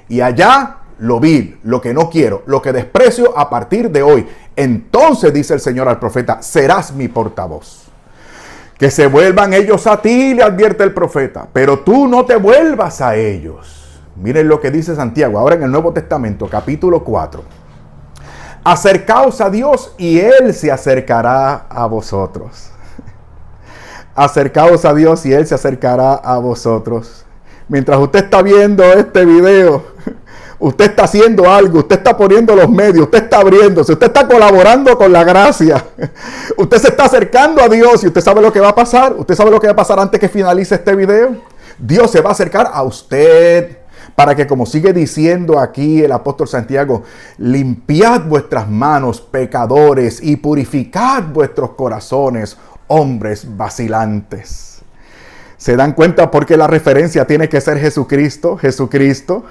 Y 0.09 0.21
allá 0.21 0.77
lo 1.01 1.19
vil, 1.19 1.59
lo 1.65 1.81
que 1.81 1.93
no 1.93 2.11
quiero, 2.11 2.45
lo 2.47 2.63
que 2.63 2.73
desprecio 2.73 3.37
a 3.37 3.51
partir 3.51 3.91
de 3.91 4.05
hoy. 4.05 4.25
Entonces 4.55 5.35
dice 5.35 5.55
el 5.55 5.61
Señor 5.61 5.89
al 5.89 5.99
profeta, 5.99 6.43
serás 6.43 6.93
mi 6.93 7.09
portavoz. 7.09 7.87
Que 8.79 8.89
se 8.89 9.09
vuelvan 9.09 9.53
ellos 9.53 9.89
a 9.89 10.01
ti, 10.01 10.33
le 10.33 10.45
advierte 10.45 10.85
el 10.85 10.95
profeta, 10.95 11.49
pero 11.53 11.81
tú 11.81 12.07
no 12.07 12.25
te 12.25 12.37
vuelvas 12.37 13.01
a 13.01 13.17
ellos. 13.17 13.79
Miren 14.21 14.49
lo 14.49 14.61
que 14.61 14.71
dice 14.71 14.95
Santiago 14.95 15.39
ahora 15.39 15.55
en 15.55 15.63
el 15.63 15.71
Nuevo 15.71 15.95
Testamento, 15.95 16.47
capítulo 16.47 17.03
4. 17.03 17.43
Acercaos 18.63 19.41
a 19.41 19.49
Dios 19.49 19.95
y 19.97 20.19
Él 20.19 20.53
se 20.53 20.71
acercará 20.71 21.65
a 21.71 21.87
vosotros. 21.87 22.71
Acercaos 24.15 24.85
a 24.85 24.93
Dios 24.93 25.25
y 25.25 25.33
Él 25.33 25.47
se 25.47 25.55
acercará 25.55 26.17
a 26.17 26.37
vosotros. 26.37 27.25
Mientras 27.67 27.99
usted 27.99 28.25
está 28.25 28.43
viendo 28.43 28.85
este 28.85 29.25
video, 29.25 29.85
usted 30.59 30.91
está 30.91 31.05
haciendo 31.05 31.51
algo, 31.51 31.79
usted 31.79 31.97
está 31.97 32.15
poniendo 32.15 32.55
los 32.55 32.69
medios, 32.69 33.05
usted 33.05 33.23
está 33.23 33.39
abriéndose, 33.39 33.95
usted 33.95 34.09
está 34.09 34.29
colaborando 34.29 34.99
con 34.99 35.11
la 35.15 35.25
gracia. 35.25 35.83
Usted 36.59 36.77
se 36.77 36.89
está 36.89 37.05
acercando 37.07 37.63
a 37.63 37.71
Dios 37.71 38.05
y 38.05 38.09
usted 38.09 38.21
sabe 38.21 38.43
lo 38.43 38.53
que 38.53 38.61
va 38.61 38.69
a 38.69 38.75
pasar. 38.75 39.15
Usted 39.15 39.35
sabe 39.35 39.51
lo 39.51 39.59
que 39.59 39.69
va 39.69 39.73
a 39.73 39.77
pasar 39.77 39.99
antes 39.99 40.21
que 40.21 40.29
finalice 40.29 40.75
este 40.75 40.95
video. 40.95 41.37
Dios 41.79 42.11
se 42.11 42.21
va 42.21 42.29
a 42.29 42.33
acercar 42.33 42.71
a 42.71 42.83
usted 42.83 43.80
para 44.15 44.35
que, 44.35 44.47
como 44.47 44.67
sigue 44.67 44.93
diciendo 44.93 45.59
aquí 45.59 46.03
el 46.03 46.13
apóstol 46.13 46.49
Santiago, 46.49 47.03
limpiad 47.39 48.27
vuestras 48.27 48.69
manos, 48.69 49.21
pecadores, 49.21 50.21
y 50.23 50.37
purificad 50.37 51.25
vuestros 51.33 51.71
corazones, 51.71 52.57
hombres 52.89 53.47
vacilantes. 53.57 54.71
¿Se 55.61 55.77
dan 55.77 55.93
cuenta 55.93 56.31
por 56.31 56.47
qué 56.47 56.57
la 56.57 56.67
referencia 56.67 57.27
tiene 57.27 57.51
que 57.51 57.61
ser 57.61 57.79
Jesucristo? 57.79 58.57
Jesucristo. 58.57 59.45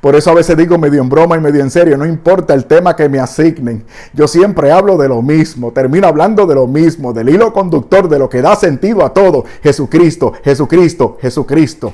Por 0.00 0.16
eso 0.16 0.30
a 0.30 0.34
veces 0.34 0.56
digo 0.56 0.78
medio 0.78 1.02
en 1.02 1.10
broma 1.10 1.36
y 1.36 1.40
medio 1.40 1.60
en 1.60 1.70
serio, 1.70 1.98
no 1.98 2.06
importa 2.06 2.54
el 2.54 2.64
tema 2.64 2.96
que 2.96 3.10
me 3.10 3.18
asignen. 3.18 3.84
Yo 4.14 4.26
siempre 4.26 4.72
hablo 4.72 4.96
de 4.96 5.08
lo 5.08 5.20
mismo, 5.20 5.70
termino 5.70 6.06
hablando 6.06 6.46
de 6.46 6.54
lo 6.54 6.66
mismo, 6.66 7.12
del 7.12 7.28
hilo 7.28 7.52
conductor, 7.52 8.08
de 8.08 8.18
lo 8.18 8.30
que 8.30 8.40
da 8.40 8.56
sentido 8.56 9.04
a 9.04 9.12
todo. 9.12 9.44
Jesucristo, 9.62 10.32
Jesucristo, 10.42 11.18
Jesucristo. 11.20 11.92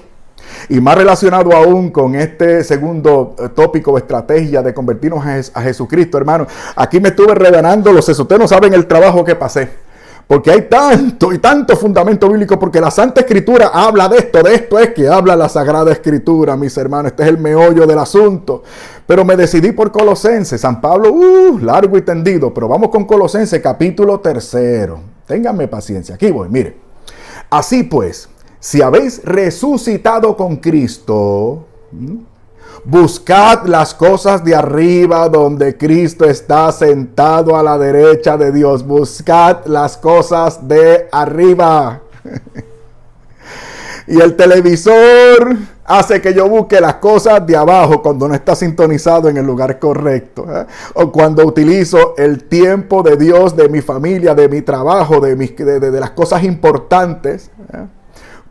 Y 0.69 0.81
más 0.81 0.97
relacionado 0.97 1.53
aún 1.53 1.91
con 1.91 2.15
este 2.15 2.65
segundo 2.65 3.37
eh, 3.39 3.49
tópico 3.55 3.97
estrategia 3.99 4.63
de 4.63 4.75
convertirnos 4.75 5.25
a, 5.55 5.63
Jesucristo, 5.63 6.19
hermano. 6.19 6.47
Aquí 6.75 7.01
me 7.01 7.11
estuve 7.11 7.35
revelando 7.35 7.93
los 7.93 8.07
Ustedes 8.09 8.41
no 8.41 8.49
saben 8.49 8.73
el 8.75 8.87
trabajo 8.87 9.25
que 9.25 9.35
pasé. 9.35 9.69
Porque 10.27 10.51
hay 10.51 10.63
tanto 10.63 11.33
y 11.33 11.39
tanto 11.39 11.77
fundamento 11.77 12.29
bíblico, 12.29 12.59
porque 12.59 12.81
la 12.81 12.91
Santa 12.91 13.21
Escritura 13.21 13.71
habla 13.73 14.09
de 14.09 14.19
esto, 14.19 14.43
de 14.43 14.55
esto 14.55 14.79
es 14.79 14.93
que 14.93 15.07
habla 15.07 15.37
la 15.37 15.49
Sagrada 15.49 15.93
Escritura, 15.93 16.57
mis 16.57 16.77
hermanos. 16.77 17.13
Este 17.13 17.23
es 17.23 17.29
el 17.29 17.39
meollo 17.39 17.87
del 17.87 17.99
asunto. 17.99 18.65
Pero 19.07 19.25
me 19.25 19.37
decidí 19.37 19.71
por 19.71 19.93
Colosenses, 19.93 20.61
San 20.61 20.81
Pablo, 20.81 21.13
uh, 21.13 21.59
largo 21.61 21.97
y 21.97 22.03
tendido, 22.03 22.53
pero 22.53 22.67
vamos 22.67 22.91
con 22.91 23.05
Colosenses 23.05 23.61
capítulo 23.63 24.19
tercero. 24.19 24.99
Ténganme 25.27 25.69
paciencia, 25.69 26.17
aquí 26.17 26.33
voy, 26.33 26.49
mire. 26.49 26.77
Así 27.49 27.85
pues, 27.85 28.29
si 28.67 28.83
habéis 28.83 29.23
resucitado 29.23 30.37
con 30.37 30.57
Cristo, 30.57 31.67
buscad 32.85 33.65
las 33.67 33.95
cosas 33.95 34.43
de 34.43 34.57
arriba 34.57 35.29
donde 35.29 35.77
Cristo 35.77 36.25
está 36.25 36.73
sentado 36.73 37.57
a 37.57 37.63
la 37.63 37.79
derecha 37.79 38.37
de 38.37 38.51
Dios. 38.51 38.85
Buscad 38.85 39.67
las 39.67 39.97
cosas 39.97 40.67
de 40.67 41.09
arriba. 41.13 42.03
Y 44.09 44.21
el 44.21 44.37
televisor 44.37 45.57
hace 45.85 46.23
que 46.23 46.33
yo 46.33 46.49
busque 46.49 46.81
las 46.81 46.95
cosas 46.97 47.45
de 47.45 47.57
abajo 47.57 48.03
cuando 48.03 48.29
no 48.29 48.37
está 48.37 48.55
sintonizado 48.55 49.29
en 49.29 49.37
el 49.37 49.45
lugar 49.45 49.81
correcto. 49.81 50.47
¿eh? 50.49 50.65
O 50.95 51.11
cuando 51.11 51.45
utilizo 51.45 52.15
el 52.17 52.45
tiempo 52.45 53.03
de 53.03 53.17
Dios, 53.17 53.57
de 53.57 53.69
mi 53.69 53.81
familia, 53.81 54.33
de 54.37 54.49
mi 54.49 54.63
trabajo, 54.63 55.19
de, 55.19 55.35
mis, 55.35 55.57
de, 55.57 55.91
las 55.91 56.11
cosas 56.11 56.45
importantes. 56.45 57.51
¿eh? 57.73 57.87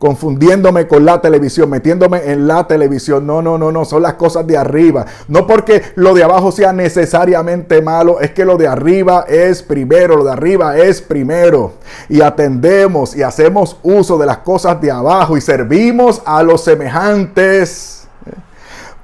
Confundiéndome 0.06 0.86
con 0.86 1.04
la 1.04 1.20
televisión, 1.20 1.68
metiéndome 1.68 2.32
en 2.32 2.48
la 2.48 2.68
televisión. 2.68 3.26
No, 3.26 3.42
no, 3.42 3.58
no, 3.58 3.72
no, 3.72 3.86
son 3.86 4.04
las 4.04 4.14
cosas 4.14 4.46
de 4.46 4.56
arriba. 4.56 5.04
No 5.28 5.48
porque 5.48 5.82
lo 5.96 6.14
de 6.14 6.22
abajo 6.22 6.52
sea 6.52 6.72
necesariamente 6.72 7.82
malo, 7.82 8.22
es 8.22 8.30
que 8.30 8.46
lo 8.46 8.56
de 8.56 8.68
arriba 8.68 9.26
es 9.28 9.64
primero, 9.64 10.18
lo 10.18 10.24
de 10.24 10.32
arriba 10.32 10.78
es 10.78 11.02
primero. 11.02 11.74
Y 12.08 12.22
atendemos 12.22 13.16
y 13.16 13.24
hacemos 13.24 13.80
uso 13.82 14.20
de 14.20 14.28
las 14.28 14.38
cosas 14.40 14.80
de 14.80 14.92
abajo 14.92 15.38
y 15.38 15.42
servimos 15.42 16.22
a 16.24 16.44
los 16.44 16.64
semejantes 16.64 18.05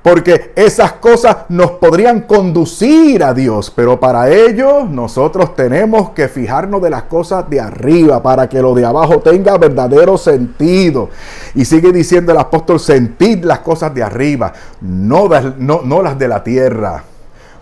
porque 0.01 0.51
esas 0.55 0.93
cosas 0.93 1.37
nos 1.49 1.71
podrían 1.71 2.21
conducir 2.21 3.23
a 3.23 3.33
Dios, 3.33 3.71
pero 3.75 3.99
para 3.99 4.29
ello 4.29 4.85
nosotros 4.85 5.55
tenemos 5.55 6.11
que 6.11 6.27
fijarnos 6.27 6.81
de 6.81 6.89
las 6.89 7.03
cosas 7.03 7.49
de 7.49 7.59
arriba 7.59 8.23
para 8.23 8.49
que 8.49 8.61
lo 8.61 8.73
de 8.73 8.85
abajo 8.85 9.19
tenga 9.19 9.57
verdadero 9.57 10.17
sentido. 10.17 11.09
Y 11.53 11.65
sigue 11.65 11.91
diciendo 11.91 12.31
el 12.31 12.39
apóstol, 12.39 12.79
sentid 12.79 13.43
las 13.43 13.59
cosas 13.59 13.93
de 13.93 14.03
arriba, 14.03 14.53
no, 14.81 15.29
no, 15.57 15.81
no 15.83 16.01
las 16.01 16.17
de 16.17 16.27
la 16.27 16.43
tierra 16.43 17.03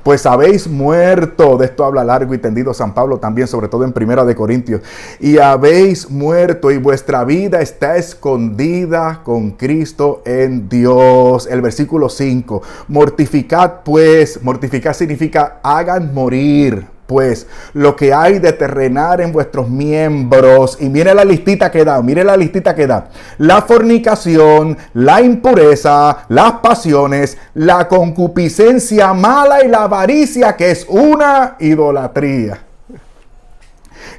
pues 0.10 0.26
habéis 0.26 0.67
muerto, 0.67 1.56
de 1.56 1.65
esto 1.65 1.86
habla 1.86 2.04
largo 2.04 2.34
y 2.34 2.39
tendido 2.39 2.74
San 2.74 2.95
Pablo 2.95 3.19
también, 3.19 3.48
sobre 3.48 3.67
todo 3.67 3.84
en 3.84 3.93
Primera 3.93 4.26
de 4.26 4.34
Corintios, 4.34 4.82
y 5.19 5.38
habéis 5.38 6.10
muerto 6.10 6.72
y 6.72 6.80
vuestra 6.80 7.24
vida 7.26 7.62
está 7.62 7.95
escondida 7.95 9.22
con 9.24 9.52
Cristo 9.52 10.24
en 10.26 10.67
Dios. 10.67 11.45
El 11.45 11.62
versículo 11.62 12.10
5, 12.10 12.63
mortificad 12.88 13.84
pues, 13.86 14.41
mortificar 14.41 14.95
significa 14.95 15.60
hagan 15.62 16.12
morir 16.12 16.88
pues 17.10 17.48
lo 17.74 17.95
que 17.95 18.13
hay 18.13 18.38
de 18.38 18.54
terrenar 18.54 19.19
en 19.19 19.32
vuestros 19.32 19.67
miembros. 19.67 20.78
Y 20.80 20.89
mire 20.89 21.15
la 21.15 21.26
listita 21.26 21.72
que 21.72 21.84
da, 21.84 22.00
mire 22.04 22.24
la 22.24 22.38
listita 22.38 22.76
que 22.76 22.86
da. 22.86 23.10
La 23.39 23.63
fornicación, 23.63 24.78
la 24.93 25.19
impureza, 25.19 26.26
las 26.30 26.52
pasiones, 26.60 27.36
la 27.56 27.88
concupiscencia 27.88 29.12
mala 29.15 29.63
y 29.63 29.67
la 29.67 29.86
avaricia, 29.86 30.56
que 30.56 30.69
es 30.69 30.86
una 30.88 31.56
idolatría. 31.58 32.60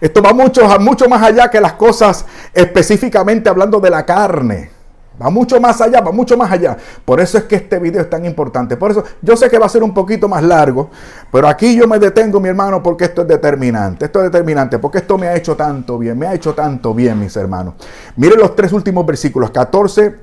Esto 0.01 0.21
va 0.21 0.33
mucho, 0.33 0.67
mucho 0.81 1.09
más 1.09 1.23
allá 1.23 1.49
que 1.49 1.61
las 1.61 1.75
cosas 1.75 2.27
específicamente 2.53 3.49
hablando 3.49 3.79
de 3.79 3.91
la 3.91 4.05
carne. 4.05 4.80
Va 5.21 5.29
mucho 5.29 5.61
más 5.61 5.81
allá, 5.81 6.01
va 6.01 6.13
mucho 6.13 6.37
más 6.37 6.51
allá. 6.51 6.77
Por 7.05 7.21
eso 7.21 7.37
es 7.37 7.45
que 7.45 7.57
este 7.57 7.79
video 7.79 8.01
es 8.01 8.09
tan 8.09 8.25
importante. 8.25 8.77
Por 8.77 8.93
eso 8.93 9.05
yo 9.21 9.37
sé 9.37 9.51
que 9.51 9.59
va 9.59 9.67
a 9.67 9.69
ser 9.69 9.83
un 9.83 9.93
poquito 9.93 10.29
más 10.29 10.43
largo, 10.43 10.91
pero 11.31 11.47
aquí 11.47 11.77
yo 11.77 11.87
me 11.87 11.99
detengo, 11.99 12.41
mi 12.41 12.49
hermano, 12.49 12.83
porque 12.83 13.05
esto 13.05 13.23
es 13.23 13.29
determinante. 13.29 14.07
Esto 14.07 14.21
es 14.21 14.33
determinante, 14.33 14.79
porque 14.79 14.99
esto 14.99 15.19
me 15.19 15.29
ha 15.29 15.37
hecho 15.37 15.57
tanto 15.57 15.99
bien, 15.99 16.19
me 16.19 16.27
ha 16.27 16.35
hecho 16.35 16.55
tanto 16.55 16.95
bien, 16.95 17.21
mis 17.21 17.37
hermanos. 17.37 17.75
Miren 18.17 18.39
los 18.39 18.57
tres 18.57 18.73
últimos 18.73 19.05
versículos, 19.05 19.51
14, 19.51 20.15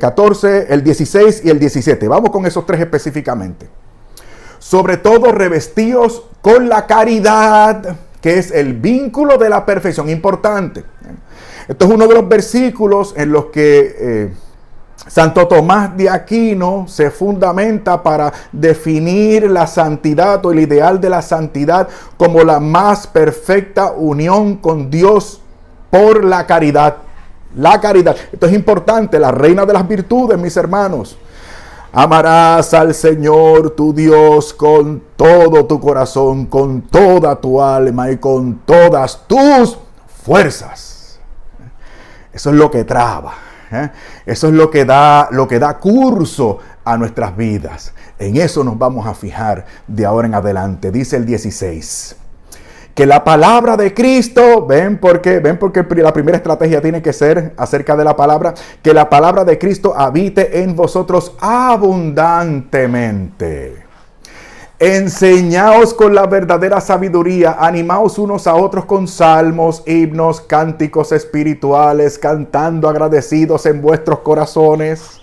14, 0.00 0.58
eh, 0.58 0.66
el 0.70 0.82
16 0.82 1.42
y 1.44 1.50
el 1.50 1.58
17. 1.60 2.08
Vamos 2.08 2.30
con 2.30 2.44
esos 2.44 2.66
tres 2.66 2.80
específicamente. 2.80 3.68
Sobre 4.58 4.96
todo 4.96 5.30
revestidos 5.30 6.24
con 6.40 6.68
la 6.68 6.86
caridad, 6.86 7.96
que 8.20 8.38
es 8.38 8.50
el 8.50 8.74
vínculo 8.74 9.38
de 9.38 9.48
la 9.48 9.64
perfección. 9.64 10.08
Importante. 10.08 10.84
Esto 11.68 11.86
es 11.86 11.90
uno 11.90 12.06
de 12.06 12.14
los 12.14 12.28
versículos 12.28 13.14
en 13.16 13.32
los 13.32 13.46
que 13.46 13.96
eh, 13.98 14.32
Santo 15.06 15.48
Tomás 15.48 15.96
de 15.96 16.08
Aquino 16.08 16.86
se 16.88 17.10
fundamenta 17.10 18.02
para 18.02 18.32
definir 18.52 19.50
la 19.50 19.66
santidad 19.66 20.44
o 20.46 20.52
el 20.52 20.60
ideal 20.60 21.00
de 21.00 21.10
la 21.10 21.22
santidad 21.22 21.88
como 22.16 22.44
la 22.44 22.60
más 22.60 23.06
perfecta 23.06 23.92
unión 23.92 24.56
con 24.56 24.90
Dios 24.90 25.40
por 25.90 26.24
la 26.24 26.46
caridad. 26.46 26.96
La 27.56 27.80
caridad. 27.80 28.16
Esto 28.32 28.46
es 28.46 28.54
importante, 28.54 29.18
la 29.18 29.30
reina 29.30 29.66
de 29.66 29.72
las 29.72 29.86
virtudes, 29.86 30.38
mis 30.38 30.56
hermanos. 30.56 31.18
Amarás 31.92 32.72
al 32.72 32.94
Señor 32.94 33.70
tu 33.70 33.92
Dios 33.92 34.54
con 34.54 35.02
todo 35.16 35.66
tu 35.66 35.78
corazón, 35.78 36.46
con 36.46 36.80
toda 36.80 37.36
tu 37.36 37.60
alma 37.60 38.10
y 38.10 38.16
con 38.16 38.60
todas 38.64 39.20
tus 39.26 39.76
fuerzas. 40.24 40.91
Eso 42.32 42.50
es 42.50 42.56
lo 42.56 42.70
que 42.70 42.84
traba. 42.84 43.34
¿eh? 43.70 43.90
Eso 44.26 44.48
es 44.48 44.54
lo 44.54 44.70
que, 44.70 44.84
da, 44.84 45.28
lo 45.30 45.48
que 45.48 45.58
da 45.58 45.78
curso 45.78 46.58
a 46.84 46.96
nuestras 46.96 47.36
vidas. 47.36 47.92
En 48.18 48.36
eso 48.36 48.64
nos 48.64 48.78
vamos 48.78 49.06
a 49.06 49.14
fijar 49.14 49.66
de 49.86 50.04
ahora 50.04 50.26
en 50.28 50.34
adelante. 50.34 50.90
Dice 50.90 51.16
el 51.16 51.24
16. 51.26 52.16
Que 52.94 53.06
la 53.06 53.24
palabra 53.24 53.78
de 53.78 53.94
Cristo, 53.94 54.66
ven 54.66 54.98
porque, 54.98 55.38
ven 55.38 55.58
porque 55.58 55.82
la 55.96 56.12
primera 56.12 56.36
estrategia 56.36 56.82
tiene 56.82 57.00
que 57.00 57.14
ser 57.14 57.54
acerca 57.56 57.96
de 57.96 58.04
la 58.04 58.14
palabra, 58.14 58.52
que 58.82 58.92
la 58.92 59.08
palabra 59.08 59.44
de 59.44 59.58
Cristo 59.58 59.94
habite 59.96 60.62
en 60.62 60.76
vosotros 60.76 61.34
abundantemente. 61.40 63.81
Enseñaos 64.84 65.94
con 65.94 66.12
la 66.12 66.26
verdadera 66.26 66.80
sabiduría, 66.80 67.56
animaos 67.60 68.18
unos 68.18 68.48
a 68.48 68.56
otros 68.56 68.84
con 68.84 69.06
salmos, 69.06 69.84
himnos, 69.86 70.40
cánticos 70.40 71.12
espirituales, 71.12 72.18
cantando 72.18 72.88
agradecidos 72.88 73.64
en 73.66 73.80
vuestros 73.80 74.18
corazones. 74.22 75.20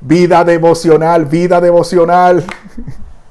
Vida 0.00 0.44
devocional, 0.44 1.24
vida 1.24 1.60
devocional. 1.60 2.44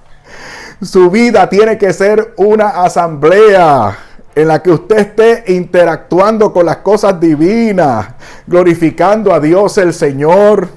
Su 0.82 1.10
vida 1.10 1.48
tiene 1.48 1.78
que 1.78 1.94
ser 1.94 2.34
una 2.36 2.84
asamblea 2.84 3.98
en 4.36 4.50
la 4.50 4.62
que 4.62 4.72
usted 4.72 4.98
esté 4.98 5.54
interactuando 5.54 6.52
con 6.52 6.66
las 6.66 6.80
cosas 6.80 7.18
divinas, 7.22 8.08
glorificando 8.48 9.34
a 9.34 9.40
Dios 9.40 9.78
el 9.78 9.94
Señor, 9.94 10.68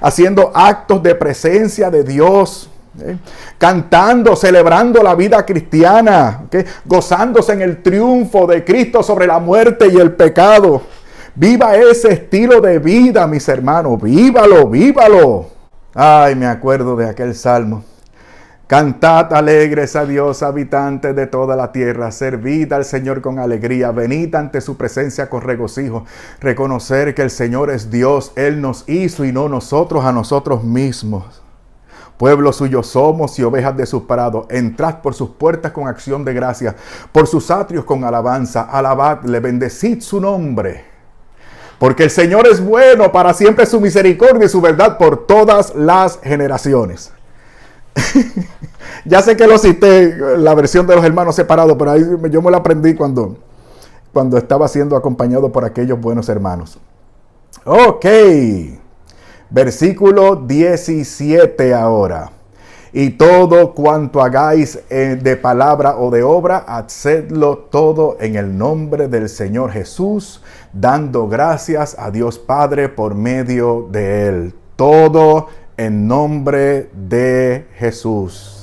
haciendo 0.00 0.52
actos 0.54 1.02
de 1.02 1.16
presencia 1.16 1.90
de 1.90 2.04
Dios. 2.04 2.68
Cantando, 3.58 4.36
celebrando 4.36 5.02
la 5.02 5.14
vida 5.14 5.44
cristiana, 5.44 6.44
gozándose 6.84 7.52
en 7.52 7.62
el 7.62 7.82
triunfo 7.82 8.46
de 8.46 8.64
Cristo 8.64 9.02
sobre 9.02 9.26
la 9.26 9.38
muerte 9.38 9.88
y 9.92 9.96
el 9.96 10.12
pecado. 10.12 10.82
Viva 11.34 11.76
ese 11.76 12.12
estilo 12.12 12.60
de 12.60 12.78
vida, 12.78 13.26
mis 13.26 13.48
hermanos, 13.48 14.00
vívalo, 14.00 14.68
vívalo. 14.68 15.46
Ay, 15.94 16.34
me 16.34 16.46
acuerdo 16.46 16.96
de 16.96 17.08
aquel 17.08 17.34
salmo. 17.34 17.84
Cantad 18.66 19.34
alegres 19.34 19.96
a 19.96 20.06
Dios, 20.06 20.42
habitantes 20.42 21.14
de 21.14 21.26
toda 21.26 21.56
la 21.56 21.72
tierra. 21.72 22.10
Servid 22.10 22.72
al 22.72 22.86
Señor 22.86 23.20
con 23.20 23.38
alegría. 23.38 23.90
Venid 23.90 24.34
ante 24.34 24.62
su 24.62 24.78
presencia 24.78 25.28
con 25.28 25.42
regocijo. 25.42 26.06
Reconocer 26.40 27.14
que 27.14 27.20
el 27.20 27.28
Señor 27.28 27.70
es 27.70 27.90
Dios. 27.90 28.32
Él 28.34 28.62
nos 28.62 28.88
hizo 28.88 29.26
y 29.26 29.32
no 29.32 29.50
nosotros 29.50 30.06
a 30.06 30.12
nosotros 30.12 30.64
mismos. 30.64 31.42
Pueblo 32.22 32.52
suyo 32.52 32.84
somos 32.84 33.36
y 33.40 33.42
ovejas 33.42 33.76
de 33.76 33.84
sus 33.84 34.04
parados. 34.04 34.46
Entrad 34.48 35.00
por 35.00 35.12
sus 35.12 35.30
puertas 35.30 35.72
con 35.72 35.88
acción 35.88 36.24
de 36.24 36.32
gracia, 36.32 36.76
por 37.10 37.26
sus 37.26 37.50
atrios 37.50 37.84
con 37.84 38.04
alabanza. 38.04 38.62
Alabadle, 38.62 39.40
bendecid 39.40 40.00
su 40.00 40.20
nombre. 40.20 40.84
Porque 41.80 42.04
el 42.04 42.10
Señor 42.10 42.46
es 42.46 42.64
bueno, 42.64 43.10
para 43.10 43.34
siempre 43.34 43.66
su 43.66 43.80
misericordia 43.80 44.46
y 44.46 44.48
su 44.48 44.60
verdad 44.60 44.98
por 44.98 45.26
todas 45.26 45.74
las 45.74 46.20
generaciones. 46.22 47.12
ya 49.04 49.20
sé 49.20 49.36
que 49.36 49.48
lo 49.48 49.58
cité, 49.58 50.16
la 50.38 50.54
versión 50.54 50.86
de 50.86 50.94
los 50.94 51.04
hermanos 51.04 51.34
separados, 51.34 51.76
pero 51.76 51.90
ahí 51.90 52.04
yo 52.30 52.40
me 52.40 52.52
lo 52.52 52.56
aprendí 52.56 52.94
cuando, 52.94 53.36
cuando 54.12 54.38
estaba 54.38 54.68
siendo 54.68 54.94
acompañado 54.94 55.50
por 55.50 55.64
aquellos 55.64 56.00
buenos 56.00 56.28
hermanos. 56.28 56.78
Ok. 57.64 58.06
Versículo 59.52 60.36
17 60.36 61.74
ahora. 61.74 62.30
Y 62.94 63.10
todo 63.10 63.74
cuanto 63.74 64.22
hagáis 64.22 64.78
eh, 64.88 65.18
de 65.22 65.36
palabra 65.36 65.98
o 65.98 66.10
de 66.10 66.22
obra, 66.22 66.58
hacedlo 66.58 67.58
todo 67.70 68.16
en 68.18 68.36
el 68.36 68.56
nombre 68.56 69.08
del 69.08 69.28
Señor 69.28 69.70
Jesús, 69.70 70.42
dando 70.72 71.28
gracias 71.28 71.96
a 71.98 72.10
Dios 72.10 72.38
Padre 72.38 72.88
por 72.88 73.14
medio 73.14 73.88
de 73.90 74.28
Él. 74.28 74.54
Todo 74.76 75.48
en 75.76 76.08
nombre 76.08 76.88
de 76.94 77.66
Jesús. 77.76 78.61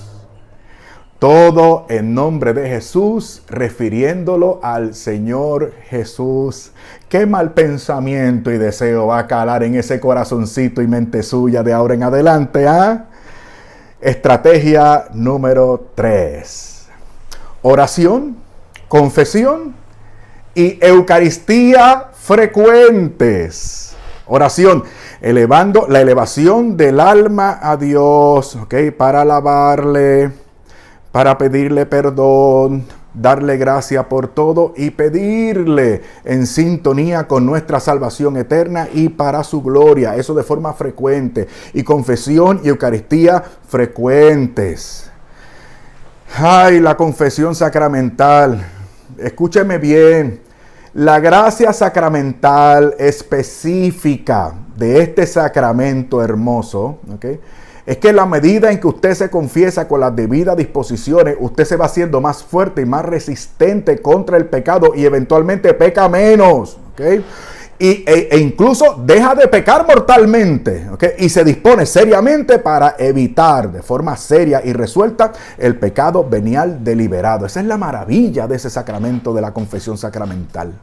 Todo 1.20 1.86
en 1.90 2.14
nombre 2.14 2.54
de 2.54 2.70
Jesús, 2.70 3.42
refiriéndolo 3.50 4.62
al 4.64 4.96
Señor 4.96 5.74
Jesús. 5.90 6.72
¿Qué 7.10 7.26
mal 7.26 7.52
pensamiento 7.52 8.52
y 8.52 8.58
deseo 8.58 9.08
va 9.08 9.20
a 9.20 9.28
calar 9.28 9.64
en 9.64 9.76
ese 9.76 10.00
corazoncito 10.00 10.82
y 10.82 10.88
mente 10.88 11.22
suya 11.22 11.62
de 11.62 11.74
ahora 11.74 11.96
en 11.96 12.04
adelante? 12.04 12.66
¿ah? 12.70 13.08
Estrategia 14.00 15.10
número 15.12 15.90
3. 15.94 16.88
Oración, 17.64 18.38
confesión 18.88 19.76
y 20.56 20.80
Eucaristía 20.82 22.12
frecuentes. 22.14 23.94
Oración, 24.26 24.86
elevando 25.20 25.86
la 25.90 26.00
elevación 26.00 26.78
del 26.78 27.02
alma 27.02 27.60
a 27.62 27.76
Dios, 27.76 28.56
¿ok? 28.56 28.76
Para 28.98 29.24
alabarle, 29.24 30.32
para 31.12 31.38
pedirle 31.38 31.86
perdón, 31.86 32.86
darle 33.14 33.58
gracia 33.58 34.08
por 34.08 34.28
todo 34.28 34.74
y 34.78 34.92
pedirle 34.92 36.02
en 36.24 36.46
sintonía 36.46 37.28
con 37.28 37.46
nuestra 37.46 37.80
salvación 37.80 38.38
eterna 38.38 38.88
y 38.94 39.10
para 39.10 39.44
su 39.44 39.62
gloria. 39.62 40.16
Eso 40.16 40.34
de 40.34 40.44
forma 40.44 40.74
frecuente. 40.74 41.48
Y 41.74 41.84
confesión 41.84 42.62
y 42.64 42.70
Eucaristía 42.70 43.44
frecuentes. 43.68 45.10
Ay, 46.38 46.80
la 46.80 46.96
confesión 46.96 47.56
sacramental. 47.56 48.64
Escúcheme 49.18 49.78
bien. 49.80 50.42
La 50.94 51.20
gracia 51.20 51.72
sacramental 51.72 52.96
específica 52.98 54.54
de 54.76 55.02
este 55.02 55.28
sacramento 55.28 56.24
hermoso, 56.24 57.00
es 57.90 57.98
que 57.98 58.10
en 58.10 58.18
la 58.18 58.28
medida 58.28 58.72
en 58.72 58.80
que 58.80 58.86
usted 58.86 59.16
se 59.16 59.32
confiesa 59.32 59.88
con 59.88 60.02
las 60.02 60.16
debidas 60.16 60.56
disposiciones, 60.56 61.36
usted 61.40 61.66
se 61.66 61.76
va 61.76 61.86
haciendo 61.86 62.22
más 62.22 62.44
fuerte 62.44 62.84
y 62.84 62.86
más 62.86 63.04
resistente 63.04 64.00
contra 64.00 64.38
el 64.38 64.46
pecado 64.46 64.92
y 64.96 65.06
eventualmente 65.06 65.74
peca 65.74 66.08
menos. 66.08 66.78
Y, 67.80 68.04
e, 68.06 68.28
e, 68.30 68.38
incluso 68.38 69.02
deja 69.04 69.34
de 69.34 69.48
pecar 69.48 69.88
mortalmente 69.88 70.88
y 71.18 71.30
se 71.30 71.44
dispone 71.44 71.88
seriamente 71.88 72.60
para 72.60 72.96
evitar 73.00 73.72
de 73.72 73.82
forma 73.82 74.16
seria 74.18 74.62
y 74.64 74.72
resuelta 74.72 75.32
el 75.58 75.76
pecado 75.80 76.30
venial 76.30 76.84
deliberado. 76.84 77.48
Esa 77.48 77.60
es 77.60 77.66
la 77.66 77.80
maravilla 77.80 78.46
de 78.46 78.58
ese 78.58 78.70
sacramento 78.70 79.34
de 79.34 79.42
la 79.42 79.52
confesión 79.52 79.98
sacramental. 79.98 80.74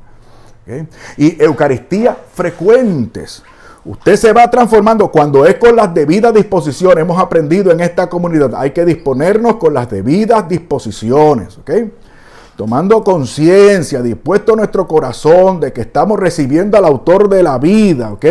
Y 1.17 1.41
Eucaristía 1.41 2.17
frecuentes. 2.35 3.45
Usted 3.87 4.17
se 4.17 4.33
va 4.33 4.51
transformando 4.51 5.13
cuando 5.13 5.47
es 5.47 5.55
con 5.57 5.77
las 5.77 5.95
debidas 5.95 6.35
disposiciones. 6.35 7.03
Hemos 7.03 7.21
aprendido 7.21 7.71
en 7.71 7.81
esta 7.81 8.09
comunidad, 8.09 8.53
hay 8.57 8.73
que 8.73 8.85
disponernos 8.85 9.57
con 9.57 9.75
las 9.75 9.89
debidas 9.89 10.49
disposiciones. 10.49 11.57
Tomando 12.57 13.05
conciencia, 13.05 14.03
dispuesto 14.03 14.57
nuestro 14.57 14.89
corazón 14.89 15.61
de 15.61 15.73
que 15.73 15.83
estamos 15.83 16.19
recibiendo 16.19 16.77
al 16.77 16.87
autor 16.87 17.29
de 17.29 17.43
la 17.45 17.59
vida, 17.59 18.13
¿ok? 18.13 18.27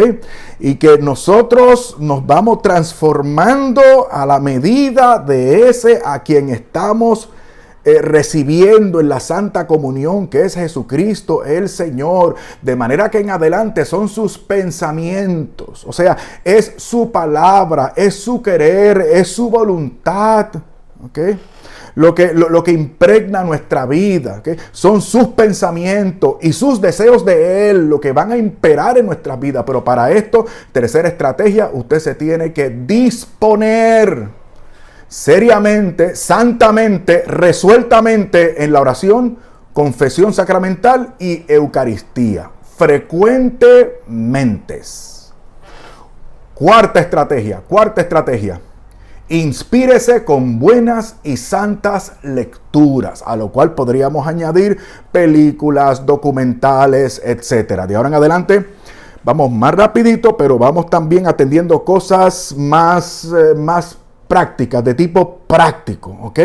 Y 0.60 0.76
que 0.76 0.98
nosotros 0.98 1.96
nos 2.00 2.26
vamos 2.26 2.62
transformando 2.62 3.82
a 4.12 4.26
la 4.26 4.40
medida 4.40 5.20
de 5.20 5.70
ese 5.70 6.02
a 6.04 6.24
quien 6.24 6.50
estamos 6.50 7.30
eh, 7.86 8.02
recibiendo 8.02 9.00
en 9.00 9.08
la 9.08 9.20
Santa 9.20 9.68
Comunión, 9.68 10.28
que 10.28 10.44
es 10.44 10.56
Jesucristo 10.56 11.44
el 11.44 11.70
Señor, 11.70 12.34
de 12.64 12.76
manera 12.76 13.12
que 13.12 13.20
en 13.20 13.30
adelante 13.30 13.86
son 13.86 14.10
sus 14.10 14.40
pensamientos, 14.40 15.86
o 15.86 15.94
sea, 15.94 16.18
es 16.44 16.74
su 16.78 17.12
palabra, 17.12 17.94
es 17.96 18.16
su 18.16 18.42
querer, 18.42 19.02
es 19.02 19.28
su 19.28 19.52
voluntad. 19.52 20.48
Lo 21.94 22.16
que, 22.16 22.34
lo, 22.34 22.64
que, 22.64 22.72
impregna 22.72 23.44
nuestra 23.44 23.86
vida, 23.86 24.42
son 24.72 25.00
sus 25.00 25.28
pensamientos 25.28 26.38
y 26.42 26.54
sus 26.54 26.82
deseos 26.82 27.24
de 27.24 27.70
Él, 27.70 27.88
lo 27.88 28.00
que 28.00 28.12
van 28.12 28.32
a 28.32 28.38
imperar 28.38 28.98
en 28.98 29.06
nuestra 29.06 29.36
vida. 29.36 29.64
Pero 29.64 29.84
para 29.84 30.10
esto, 30.12 30.46
tercera 30.72 31.08
estrategia, 31.08 31.70
usted 31.72 32.00
se 32.00 32.16
tiene 32.16 32.52
que 32.52 32.70
disponer 32.70 34.45
seriamente, 35.08 36.16
santamente, 36.16 37.24
resueltamente 37.26 38.64
en 38.64 38.74
la 38.74 38.82
oración, 38.82 39.40
confesión 39.74 40.34
sacramental 40.34 41.16
y 41.20 41.46
Eucaristía. 41.48 42.52
Frecuentemente. 42.78 44.82
Cuarta 46.54 47.00
estrategia, 47.00 47.62
cuarta 47.68 48.02
estrategia. 48.02 48.62
Inspírese 49.28 50.24
con 50.24 50.60
buenas 50.60 51.16
y 51.24 51.38
santas 51.38 52.14
lecturas, 52.22 53.24
a 53.26 53.36
lo 53.36 53.52
cual 53.52 53.74
podríamos 53.74 54.28
añadir 54.28 54.78
películas, 55.12 56.06
documentales, 56.06 57.20
etcétera. 57.26 57.88
De 57.88 57.96
ahora 57.96 58.10
en 58.10 58.16
adelante 58.16 58.66
vamos 59.24 59.52
más 59.52 59.74
rapidito, 59.74 60.38
pero 60.38 60.60
vamos 60.60 60.90
también 60.90 61.28
atendiendo 61.28 61.84
cosas 61.84 62.54
más, 62.56 63.26
eh, 63.26 63.56
más 63.56 63.98
prácticas 64.28 64.84
de 64.84 64.94
tipo 64.94 65.40
práctico, 65.48 66.12
¿ok? 66.24 66.40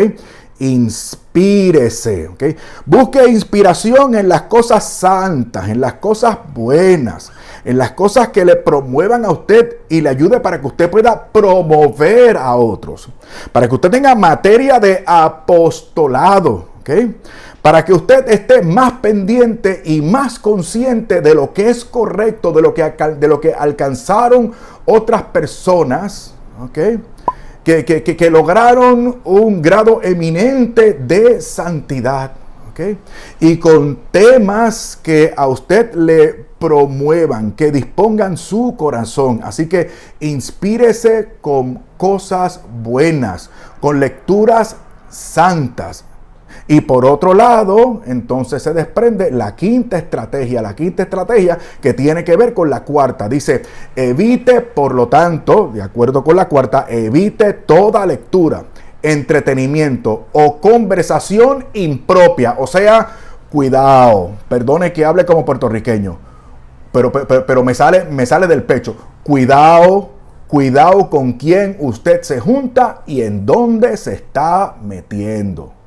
Inspírese, 0.59 2.27
¿ok? 2.27 2.43
Busque 2.85 3.27
inspiración 3.27 4.15
en 4.15 4.29
las 4.29 4.43
cosas 4.43 4.87
santas, 4.87 5.69
en 5.69 5.81
las 5.81 5.93
cosas 5.93 6.37
buenas, 6.53 7.31
en 7.65 7.77
las 7.77 7.91
cosas 7.91 8.29
que 8.29 8.45
le 8.45 8.55
promuevan 8.55 9.25
a 9.25 9.31
usted 9.31 9.77
y 9.89 10.01
le 10.01 10.09
ayude 10.09 10.39
para 10.39 10.59
que 10.59 10.67
usted 10.67 10.89
pueda 10.89 11.27
promover 11.27 12.37
a 12.37 12.55
otros, 12.55 13.09
para 13.51 13.67
que 13.67 13.75
usted 13.75 13.89
tenga 13.89 14.15
materia 14.15 14.79
de 14.79 15.03
apostolado, 15.05 16.69
¿ok? 16.79 16.89
Para 17.61 17.85
que 17.85 17.93
usted 17.93 18.27
esté 18.27 18.63
más 18.63 18.93
pendiente 18.93 19.83
y 19.85 20.01
más 20.01 20.39
consciente 20.39 21.21
de 21.21 21.35
lo 21.35 21.53
que 21.53 21.69
es 21.69 21.85
correcto, 21.85 22.51
de 22.51 22.61
lo 22.61 22.73
que, 22.73 22.83
de 23.19 23.27
lo 23.27 23.39
que 23.39 23.53
alcanzaron 23.53 24.51
otras 24.85 25.23
personas, 25.23 26.33
¿ok? 26.59 26.79
Que, 27.63 28.29
lograron 28.31 29.21
un 29.23 29.61
grado 29.61 30.01
eminente 30.03 30.93
de 30.93 31.41
santidad. 31.41 32.33
Y 33.39 33.57
con 33.57 33.99
temas 34.09 34.97
que 35.03 35.33
a 35.37 35.47
usted 35.47 35.93
le 35.93 36.45
promuevan, 36.57 37.51
que 37.51 37.71
dispongan 37.71 38.37
su 38.37 38.75
corazón. 38.75 39.41
Así 39.43 39.67
que 39.67 39.89
inspírese 40.19 41.33
con 41.41 41.83
cosas 41.97 42.61
buenas, 42.81 43.49
con 43.79 43.99
lecturas 43.99 44.77
santas, 45.09 46.05
y 46.71 46.79
por 46.79 47.03
otro 47.03 47.33
lado, 47.33 48.01
entonces 48.05 48.63
se 48.63 48.73
desprende 48.73 49.29
la 49.29 49.57
quinta 49.57 49.97
estrategia, 49.97 50.61
la 50.61 50.73
quinta 50.73 51.03
estrategia 51.03 51.57
que 51.81 51.93
tiene 51.93 52.23
que 52.23 52.37
ver 52.37 52.53
con 52.53 52.69
la 52.69 52.85
cuarta. 52.85 53.27
Dice, 53.27 53.63
evite, 53.93 54.61
por 54.61 54.95
lo 54.95 55.09
tanto, 55.09 55.69
de 55.73 55.81
acuerdo 55.81 56.23
con 56.23 56.37
la 56.37 56.47
cuarta, 56.47 56.85
evite 56.87 57.51
toda 57.51 58.05
lectura, 58.05 58.63
entretenimiento 59.03 60.27
o 60.31 60.61
conversación 60.61 61.65
impropia. 61.73 62.55
O 62.57 62.65
sea, 62.65 63.17
cuidado, 63.51 64.31
perdone 64.47 64.93
que 64.93 65.03
hable 65.03 65.25
como 65.25 65.43
puertorriqueño, 65.43 66.19
pero, 66.93 67.11
pero, 67.11 67.45
pero 67.45 67.63
me, 67.65 67.73
sale, 67.73 68.05
me 68.05 68.25
sale 68.25 68.47
del 68.47 68.63
pecho. 68.63 68.95
Cuidado, 69.23 70.11
cuidado 70.47 71.09
con 71.09 71.33
quién 71.33 71.75
usted 71.81 72.21
se 72.21 72.39
junta 72.39 73.01
y 73.05 73.23
en 73.23 73.45
dónde 73.45 73.97
se 73.97 74.13
está 74.13 74.77
metiendo 74.81 75.80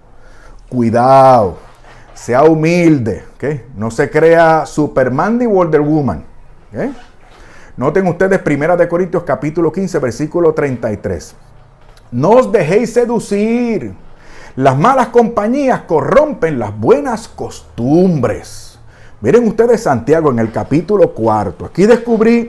cuidado, 0.68 1.59
sea 2.14 2.44
humilde, 2.44 3.24
no 3.77 3.90
se 3.90 4.11
crea 4.11 4.66
Superman 4.66 5.38
ni 5.38 5.46
Wonder 5.46 5.81
Woman. 5.81 6.24
Noten 7.77 8.07
ustedes 8.07 8.38
Primera 8.40 8.77
de 8.77 8.88
Corintios 8.88 9.24
capítulo 9.24 9.72
15 9.72 9.98
versículo 9.98 10.55
33. 10.55 11.35
No 12.12 12.31
os 12.31 12.53
dejéis 12.53 12.92
seducir. 12.92 13.94
Las 14.57 14.79
malas 14.79 15.09
compañías 15.09 15.81
corrompen 15.83 16.59
las 16.59 16.79
buenas 16.79 17.27
costumbres. 17.27 18.79
Miren 19.20 19.48
ustedes 19.48 19.83
Santiago 19.83 20.31
en 20.31 20.38
el 20.38 20.53
capítulo 20.53 21.12
cuarto. 21.12 21.64
Aquí 21.64 21.87
descubrí 21.87 22.48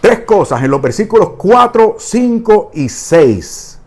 tres 0.00 0.20
cosas 0.20 0.62
en 0.62 0.70
los 0.70 0.82
versículos 0.82 1.30
4, 1.38 1.96
5 1.98 2.70
y 2.74 2.88
6 2.88 3.78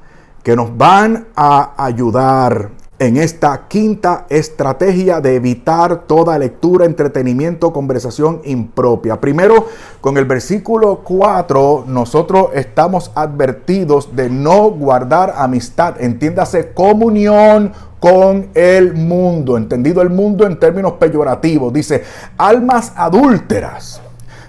que 0.43 0.55
nos 0.55 0.75
van 0.75 1.27
a 1.35 1.73
ayudar 1.77 2.71
en 2.99 3.15
esta 3.15 3.67
quinta 3.69 4.25
estrategia 4.29 5.21
de 5.21 5.35
evitar 5.35 6.01
toda 6.05 6.37
lectura, 6.37 6.85
entretenimiento, 6.85 7.71
conversación 7.71 8.41
impropia. 8.43 9.21
Primero, 9.21 9.67
con 10.01 10.17
el 10.17 10.25
versículo 10.25 10.97
4, 11.05 11.85
nosotros 11.87 12.49
estamos 12.53 13.11
advertidos 13.15 14.15
de 14.15 14.29
no 14.29 14.69
guardar 14.71 15.33
amistad, 15.37 15.95
entiéndase 16.01 16.73
comunión 16.73 17.71
con 18.01 18.49
el 18.53 18.93
mundo, 18.93 19.55
entendido 19.55 20.01
el 20.01 20.09
mundo 20.09 20.45
en 20.45 20.59
términos 20.59 20.93
peyorativos. 20.93 21.71
Dice, 21.71 22.03
almas 22.37 22.91
adúlteras. 22.97 24.01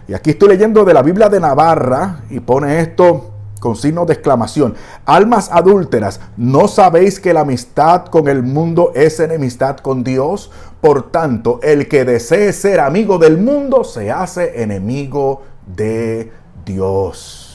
Y 0.08 0.14
aquí 0.14 0.30
estoy 0.30 0.48
leyendo 0.48 0.84
de 0.84 0.92
la 0.92 1.02
Biblia 1.02 1.28
de 1.28 1.38
Navarra 1.38 2.22
y 2.30 2.40
pone 2.40 2.80
esto 2.80 3.29
con 3.60 3.76
signo 3.76 4.06
de 4.06 4.14
exclamación. 4.14 4.74
Almas 5.04 5.50
adúlteras, 5.52 6.20
¿no 6.36 6.66
sabéis 6.66 7.20
que 7.20 7.32
la 7.32 7.40
amistad 7.40 8.06
con 8.06 8.26
el 8.26 8.42
mundo 8.42 8.90
es 8.94 9.20
enemistad 9.20 9.76
con 9.76 10.02
Dios? 10.02 10.50
Por 10.80 11.12
tanto, 11.12 11.60
el 11.62 11.86
que 11.86 12.04
desee 12.04 12.52
ser 12.52 12.80
amigo 12.80 13.18
del 13.18 13.38
mundo 13.38 13.84
se 13.84 14.10
hace 14.10 14.62
enemigo 14.62 15.42
de 15.66 16.32
Dios. 16.64 17.46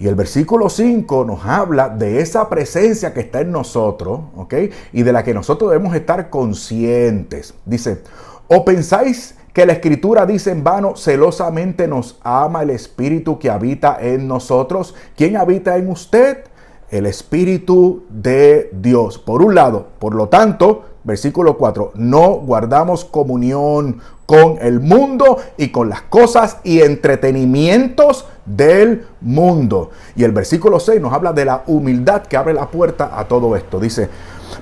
Y 0.00 0.06
el 0.06 0.14
versículo 0.14 0.68
5 0.68 1.24
nos 1.24 1.44
habla 1.44 1.88
de 1.88 2.20
esa 2.20 2.48
presencia 2.48 3.12
que 3.12 3.20
está 3.20 3.40
en 3.40 3.50
nosotros, 3.50 4.20
¿ok? 4.36 4.54
Y 4.92 5.02
de 5.02 5.12
la 5.12 5.24
que 5.24 5.34
nosotros 5.34 5.70
debemos 5.70 5.94
estar 5.94 6.30
conscientes. 6.30 7.54
Dice, 7.64 8.02
¿o 8.46 8.64
pensáis 8.64 9.34
que 9.52 9.66
la 9.66 9.72
escritura 9.72 10.26
dice 10.26 10.50
en 10.50 10.62
vano, 10.62 10.96
celosamente 10.96 11.88
nos 11.88 12.18
ama 12.22 12.62
el 12.62 12.70
Espíritu 12.70 13.38
que 13.38 13.50
habita 13.50 13.98
en 14.00 14.28
nosotros. 14.28 14.94
¿Quién 15.16 15.36
habita 15.36 15.76
en 15.76 15.88
usted? 15.88 16.44
El 16.90 17.06
Espíritu 17.06 18.04
de 18.08 18.70
Dios. 18.72 19.18
Por 19.18 19.42
un 19.42 19.54
lado, 19.54 19.88
por 19.98 20.14
lo 20.14 20.28
tanto, 20.28 20.84
versículo 21.04 21.56
4, 21.56 21.92
no 21.94 22.34
guardamos 22.34 23.04
comunión 23.04 24.00
con 24.26 24.58
el 24.60 24.80
mundo 24.80 25.38
y 25.56 25.70
con 25.70 25.88
las 25.88 26.02
cosas 26.02 26.58
y 26.62 26.80
entretenimientos 26.80 28.26
del 28.44 29.06
mundo. 29.22 29.90
Y 30.16 30.24
el 30.24 30.32
versículo 30.32 30.78
6 30.78 31.00
nos 31.00 31.14
habla 31.14 31.32
de 31.32 31.46
la 31.46 31.62
humildad 31.66 32.22
que 32.22 32.36
abre 32.36 32.52
la 32.52 32.70
puerta 32.70 33.18
a 33.18 33.26
todo 33.26 33.56
esto. 33.56 33.80
Dice, 33.80 34.10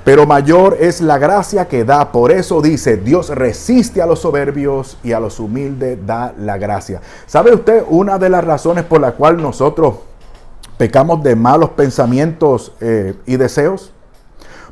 pero 0.04 0.26
mayor 0.26 0.76
es 0.80 1.00
la 1.00 1.18
gracia 1.18 1.66
que 1.68 1.84
da. 1.84 2.12
Por 2.12 2.32
eso 2.32 2.60
dice, 2.62 2.96
Dios 2.96 3.30
resiste 3.30 4.00
a 4.02 4.06
los 4.06 4.20
soberbios 4.20 4.98
y 5.02 5.12
a 5.12 5.20
los 5.20 5.40
humildes 5.40 5.98
da 6.06 6.32
la 6.38 6.58
gracia. 6.58 7.00
¿Sabe 7.26 7.54
usted 7.54 7.84
una 7.88 8.18
de 8.18 8.28
las 8.28 8.44
razones 8.44 8.84
por 8.84 9.00
la 9.00 9.12
cual 9.12 9.40
nosotros 9.42 9.96
pecamos 10.76 11.22
de 11.22 11.34
malos 11.34 11.70
pensamientos 11.70 12.72
eh, 12.80 13.14
y 13.26 13.36
deseos? 13.36 13.92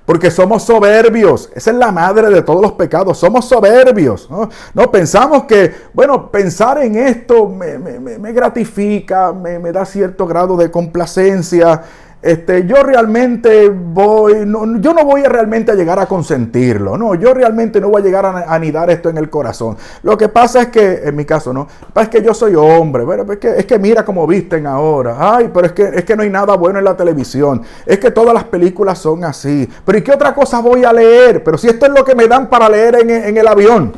Porque 0.07 0.31
somos 0.31 0.63
soberbios. 0.65 1.51
Esa 1.55 1.71
es 1.71 1.77
la 1.79 1.91
madre 1.91 2.29
de 2.29 2.43
todos 2.43 2.61
los 2.61 2.73
pecados. 2.73 3.17
Somos 3.17 3.47
soberbios. 3.47 4.29
No, 4.75 4.91
pensamos 4.91 5.45
que, 5.45 5.73
bueno, 5.95 6.31
pensar 6.31 6.79
en 6.83 6.97
esto 6.97 7.49
me, 7.49 8.33
gratifica, 8.33 9.33
me, 9.33 9.59
me, 9.59 9.73
da 9.73 9.87
cierto 9.87 10.27
grado 10.27 10.59
de 10.59 10.71
complacencia. 10.71 11.83
Este, 12.25 12.65
yo 12.65 12.83
realmente 12.83 13.69
voy, 13.69 14.47
no, 14.47 14.79
yo 14.79 14.95
no 14.95 15.05
voy 15.05 15.27
a 15.27 15.29
realmente 15.29 15.73
a 15.73 15.75
llegar 15.75 15.99
a 15.99 16.07
consentirlo, 16.07 16.97
no, 16.97 17.15
yo 17.15 17.35
realmente 17.35 17.83
no 17.83 17.91
voy 17.91 18.01
a 18.01 18.05
llegar 18.07 18.25
a, 18.25 18.55
anidar 18.55 18.89
esto 18.89 19.11
en 19.11 19.19
el 19.19 19.29
corazón. 19.29 19.77
Lo 20.03 20.17
que 20.17 20.31
pasa 20.31 20.63
es 20.63 20.69
que, 20.69 21.03
en 21.05 21.15
mi 21.17 21.27
caso, 21.27 21.53
no, 21.53 21.69
es 21.95 22.09
que 22.09 22.23
yo 22.23 22.33
soy 22.33 22.55
hombre, 22.55 23.05
pero 23.07 23.31
es 23.31 23.39
que, 23.39 23.49
es 23.59 23.67
que 23.67 23.79
mira 23.79 24.07
cómo 24.07 24.27
visten 24.27 24.67
ahora, 24.67 25.17
ay, 25.19 25.51
pero 25.53 25.67
es 25.67 25.73
que, 25.73 25.83
es 25.83 26.05
que 26.07 26.17
no 26.17 26.23
hay 26.23 26.31
nada 26.31 26.57
bueno 26.57 26.79
en 26.79 26.87
la 26.87 26.97
televisión, 26.97 27.61
es 27.85 27.99
que 27.99 28.11
todas 28.11 28.33
las 28.33 28.45
películas 28.45 28.99
son 28.99 29.23
así, 29.23 29.69
pero 29.85 29.99
¿y 29.99 30.01
qué 30.01 30.13
otra 30.13 30.35
cosa 30.35 30.61
voy 30.61 30.83
a 30.83 30.95
leer? 30.95 31.45
Pero 31.45 31.59
si 31.59 31.69
esto 31.69 31.85
es 31.85 31.93
lo 31.93 32.07
que 32.07 32.15
me 32.15 32.27
dan 32.27 32.49
para 32.49 32.71
leer 32.71 33.01
en, 33.03 33.11
en 33.11 33.37
el 33.37 33.47
avión, 33.47 33.93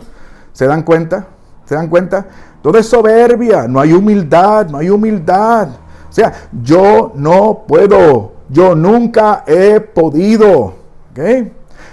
¿se 0.53 0.67
dan 0.67 0.83
cuenta? 0.83 1.29
¿Se 1.65 1.77
dan 1.77 1.87
cuenta? 1.87 2.27
Todo 2.61 2.77
es 2.77 2.87
soberbia, 2.87 3.69
no 3.69 3.79
hay 3.79 3.93
humildad, 3.93 4.67
no 4.69 4.79
hay 4.79 4.91
humildad. 4.91 5.69
Sea, 6.17 6.33
yo 6.63 7.13
no 7.15 7.65
puedo, 7.69 8.33
yo 8.49 8.75
nunca 8.75 9.45
he 9.47 9.81
podido. 9.81 10.73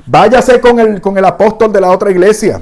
Váyase 0.06 0.62
con 0.62 0.80
el, 0.80 1.02
con 1.02 1.18
el 1.18 1.26
apóstol 1.26 1.74
de 1.74 1.82
la 1.82 1.92
otra 1.92 2.10
iglesia. 2.10 2.62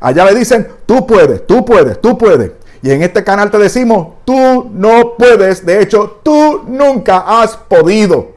Allá 0.00 0.24
le 0.24 0.34
dicen, 0.34 0.66
tú 0.86 1.06
puedes, 1.06 1.46
tú 1.46 1.64
puedes, 1.64 2.00
tú 2.00 2.18
puedes. 2.18 2.50
Y 2.82 2.90
en 2.90 3.04
este 3.04 3.22
canal 3.22 3.52
te 3.52 3.58
decimos, 3.58 4.14
tú 4.24 4.68
no 4.72 5.14
puedes. 5.16 5.64
De 5.64 5.80
hecho, 5.80 6.18
tú 6.24 6.64
nunca 6.66 7.40
has 7.40 7.56
podido. 7.56 8.32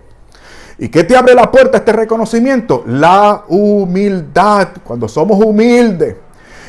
¿Y 0.78 0.90
qué 0.90 1.04
te 1.04 1.18
abre 1.18 1.34
la 1.34 1.50
puerta 1.50 1.78
a 1.78 1.80
este 1.80 1.94
reconocimiento? 1.94 2.84
La 2.86 3.46
humildad. 3.48 4.68
Cuando 4.84 5.08
somos 5.08 5.44
humildes, 5.44 6.18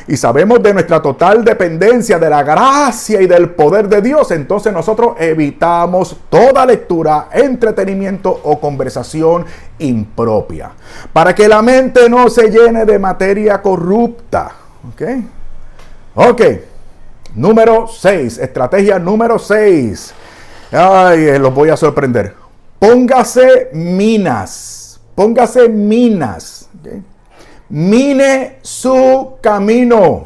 y 0.07 0.17
sabemos 0.17 0.61
de 0.61 0.73
nuestra 0.73 1.01
total 1.01 1.43
dependencia 1.43 2.19
de 2.19 2.29
la 2.29 2.43
gracia 2.43 3.21
y 3.21 3.27
del 3.27 3.49
poder 3.51 3.89
de 3.89 4.01
Dios, 4.01 4.29
entonces 4.31 4.71
nosotros 4.71 5.15
evitamos 5.19 6.15
toda 6.29 6.65
lectura, 6.65 7.29
entretenimiento 7.31 8.29
o 8.43 8.59
conversación 8.59 9.45
impropia. 9.79 10.71
Para 11.11 11.33
que 11.33 11.47
la 11.47 11.61
mente 11.61 12.07
no 12.09 12.29
se 12.29 12.49
llene 12.49 12.85
de 12.85 12.99
materia 12.99 13.61
corrupta. 13.61 14.51
¿Ok? 14.93 15.01
Ok. 16.15 16.41
Número 17.35 17.87
6. 17.87 18.37
Estrategia 18.37 18.99
número 18.99 19.39
6. 19.39 20.13
Ay, 20.71 21.25
eh, 21.25 21.39
los 21.39 21.53
voy 21.53 21.69
a 21.69 21.77
sorprender. 21.77 22.35
Póngase 22.79 23.69
minas. 23.73 24.99
Póngase 25.15 25.67
minas. 25.67 26.69
¿okay? 26.79 27.01
Mine 27.69 28.59
su 28.61 29.37
camino. 29.41 30.23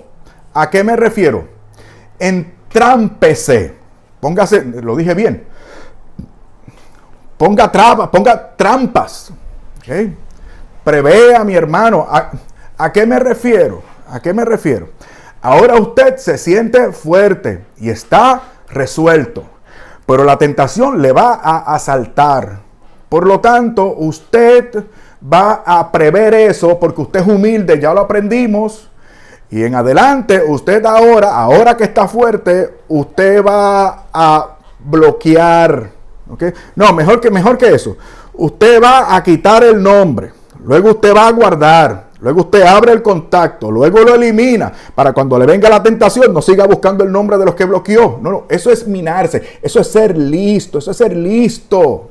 ¿A 0.54 0.70
qué 0.70 0.84
me 0.84 0.96
refiero? 0.96 1.48
Entrámpese. 2.18 3.76
Póngase, 4.20 4.64
lo 4.64 4.96
dije 4.96 5.14
bien. 5.14 5.46
Ponga 7.38 7.72
trampas, 7.72 8.10
ponga 8.10 8.56
trampas. 8.56 9.32
Prevea, 10.84 11.44
mi 11.44 11.56
hermano. 11.56 12.06
¿A, 12.10 12.32
¿A 12.78 12.92
qué 12.92 13.06
me 13.06 13.20
refiero? 13.20 13.82
¿A 14.10 14.20
qué 14.20 14.34
me 14.34 14.44
refiero? 14.44 14.90
Ahora 15.42 15.76
usted 15.76 16.18
se 16.18 16.38
siente 16.38 16.92
fuerte 16.92 17.64
y 17.78 17.90
está 17.90 18.42
resuelto, 18.70 19.46
pero 20.06 20.26
la 20.26 20.38
tentación 20.38 21.02
le 21.02 21.14
va 21.14 21.40
a 21.42 21.76
asaltar. 21.76 22.60
Por 23.08 23.26
lo 23.26 23.40
tanto, 23.40 23.96
usted 23.96 24.86
va 25.22 25.64
a 25.66 25.92
prever 25.92 26.34
eso 26.34 26.80
porque 26.80 27.02
usted 27.02 27.22
es 27.22 27.28
humilde, 27.28 27.80
ya 27.80 27.94
lo 27.94 28.02
aprendimos. 28.02 28.90
Y 29.52 29.64
en 29.64 29.76
adelante, 29.76 30.44
usted 30.48 30.86
ahora, 30.86 31.36
ahora 31.36 31.76
que 31.76 31.86
está 31.86 32.08
fuerte, 32.08 32.82
usted 32.88 33.44
va 33.44 34.06
a 34.14 34.58
bloquear. 34.80 35.92
No, 36.76 36.94
mejor 36.94 37.20
que, 37.20 37.32
mejor 37.32 37.58
que 37.58 37.74
eso. 37.74 37.98
Usted 38.34 38.82
va 38.82 39.16
a 39.16 39.24
quitar 39.24 39.64
el 39.64 39.82
nombre. 39.82 40.32
Luego 40.64 40.92
usted 40.92 41.16
va 41.16 41.28
a 41.28 41.32
guardar. 41.32 42.10
Luego 42.22 42.42
usted 42.42 42.62
abre 42.62 42.92
el 42.92 43.02
contacto. 43.02 43.72
Luego 43.72 44.00
lo 44.00 44.14
elimina. 44.14 44.72
Para 44.94 45.14
cuando 45.14 45.40
le 45.40 45.46
venga 45.46 45.68
la 45.70 45.82
tentación, 45.82 46.34
no 46.34 46.42
siga 46.42 46.68
buscando 46.68 47.04
el 47.04 47.12
nombre 47.12 47.38
de 47.38 47.46
los 47.46 47.56
que 47.56 47.66
bloqueó. 47.66 48.20
No, 48.22 48.30
no. 48.30 48.44
Eso 48.50 48.72
es 48.72 48.88
minarse. 48.88 49.60
Eso 49.62 49.80
es 49.80 49.88
ser 49.88 50.18
listo. 50.18 50.78
Eso 50.78 50.92
es 50.92 50.98
ser 50.98 51.16
listo. 51.16 52.10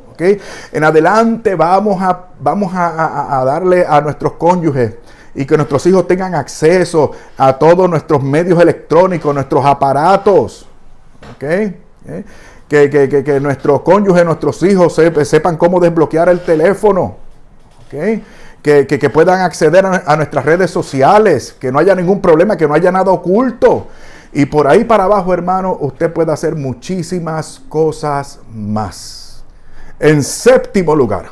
En 0.72 0.84
adelante 0.84 1.54
vamos 1.54 2.02
a, 2.02 2.26
vamos 2.40 2.72
a, 2.74 3.42
darle 3.44 3.86
a 3.86 4.00
nuestros 4.00 4.32
cónyuges 4.32 4.94
y 5.34 5.44
que 5.44 5.56
nuestros 5.56 5.86
hijos 5.86 6.06
tengan 6.08 6.34
acceso 6.34 7.12
a 7.36 7.52
todos 7.52 7.88
nuestros 7.88 8.22
medios 8.22 8.60
electrónicos, 8.60 9.32
nuestros 9.34 9.64
aparatos. 9.64 10.66
¿Ok? 11.34 11.44
Que, 12.68 12.90
que, 13.24 13.40
nuestros 13.40 13.82
cónyuges, 13.82 14.24
nuestros 14.24 14.62
hijos 14.62 15.00
sepan 15.22 15.56
cómo 15.56 15.78
desbloquear 15.80 16.28
el 16.28 16.40
teléfono. 16.40 17.16
¿Ok? 17.86 18.22
Que, 18.62 19.10
puedan 19.12 19.40
acceder 19.40 19.86
a, 19.86 20.16
nuestras 20.16 20.44
redes 20.44 20.70
sociales, 20.70 21.54
que 21.58 21.70
no 21.70 21.78
haya 21.78 21.94
ningún 21.94 22.20
problema, 22.20 22.56
que 22.56 22.66
no 22.66 22.74
haya 22.74 22.90
nada 22.90 23.10
oculto. 23.12 23.86
Y 24.32 24.46
por 24.46 24.66
ahí 24.66 24.84
para 24.84 25.04
abajo, 25.04 25.32
hermano, 25.32 25.76
usted 25.80 26.12
puede 26.12 26.32
hacer 26.32 26.54
muchísimas 26.54 27.62
cosas 27.68 28.40
más. 28.52 29.27
En 30.00 30.22
séptimo 30.22 30.94
lugar, 30.94 31.30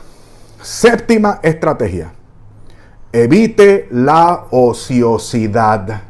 séptima 0.61 1.38
estrategia, 1.42 2.12
evite 3.12 3.87
la 3.90 4.46
ociosidad. 4.50 6.02